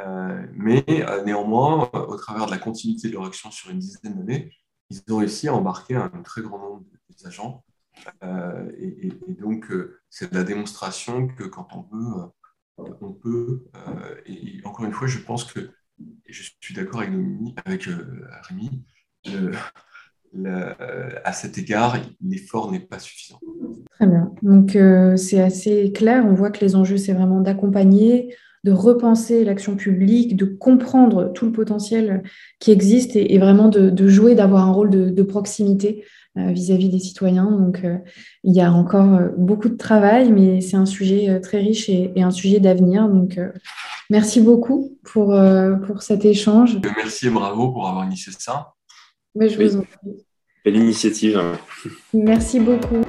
Euh, 0.00 0.46
mais 0.52 0.84
euh, 0.88 1.24
néanmoins, 1.24 1.90
au 1.92 2.16
travers 2.16 2.46
de 2.46 2.50
la 2.50 2.58
continuité 2.58 3.08
de 3.08 3.14
leur 3.14 3.24
action 3.24 3.50
sur 3.50 3.70
une 3.70 3.78
dizaine 3.78 4.16
d'années, 4.16 4.52
ils 4.90 5.02
ont 5.10 5.18
réussi 5.18 5.48
à 5.48 5.54
embarquer 5.54 5.96
un 5.96 6.08
très 6.22 6.42
grand 6.42 6.58
nombre 6.58 6.84
d'agents. 7.22 7.64
Et, 8.76 9.12
donc, 9.40 9.72
c'est 10.10 10.32
la 10.32 10.42
démonstration 10.42 11.28
que 11.28 11.44
quand 11.44 11.68
on 11.72 11.82
veut, 11.82 12.86
on 13.00 13.12
peut. 13.12 13.64
et 14.26 14.60
encore 14.64 14.84
une 14.84 14.92
fois, 14.92 15.06
je 15.06 15.18
pense 15.18 15.44
que, 15.44 15.70
je 16.26 16.50
suis 16.60 16.74
d'accord 16.74 17.02
avec, 17.02 17.12
avec 17.64 17.88
Rémi, 18.48 18.84
à 21.24 21.32
cet 21.32 21.58
égard, 21.58 21.96
l'effort 22.26 22.70
n'est 22.72 22.80
pas 22.80 22.98
suffisant. 22.98 23.38
Très 23.92 24.06
bien. 24.06 24.32
Donc, 24.42 24.74
euh, 24.76 25.16
c'est 25.16 25.40
assez 25.40 25.92
clair. 25.92 26.24
On 26.26 26.34
voit 26.34 26.50
que 26.50 26.64
les 26.64 26.74
enjeux, 26.74 26.96
c'est 26.96 27.12
vraiment 27.12 27.40
d'accompagner, 27.40 28.34
de 28.64 28.72
repenser 28.72 29.44
l'action 29.44 29.76
publique, 29.76 30.36
de 30.36 30.44
comprendre 30.44 31.32
tout 31.32 31.46
le 31.46 31.52
potentiel 31.52 32.22
qui 32.58 32.72
existe 32.72 33.14
et, 33.14 33.38
vraiment 33.38 33.68
de, 33.68 34.08
jouer, 34.08 34.34
d'avoir 34.34 34.66
un 34.66 34.72
rôle 34.72 34.90
de, 34.90 35.22
proximité 35.22 36.04
vis-à-vis 36.34 36.88
des 36.88 36.98
citoyens. 36.98 37.50
Donc, 37.50 37.86
il 38.42 38.52
y 38.52 38.60
a 38.60 38.72
encore 38.72 39.20
beaucoup 39.36 39.68
de 39.68 39.76
travail, 39.76 40.32
mais 40.32 40.60
c'est 40.60 40.76
un 40.76 40.86
sujet 40.86 41.40
très 41.40 41.58
riche 41.58 41.88
et, 41.88 42.10
un 42.16 42.30
sujet 42.30 42.58
d'avenir. 42.58 43.06
Donc, 43.08 43.38
merci 44.08 44.40
beaucoup 44.40 44.98
pour, 45.04 45.38
pour 45.86 46.02
cet 46.02 46.24
échange. 46.24 46.78
Merci 46.96 47.26
et 47.28 47.30
bravo 47.30 47.70
pour 47.70 47.86
avoir 47.86 48.06
initié 48.06 48.32
ça. 48.36 48.74
Mais 49.34 49.48
je 49.48 49.62
vous 49.62 49.76
en 49.76 49.82
prie. 49.82 50.24
Belle 50.64 50.76
initiative. 50.76 51.42
Merci 52.12 52.60
beaucoup. 52.60 53.02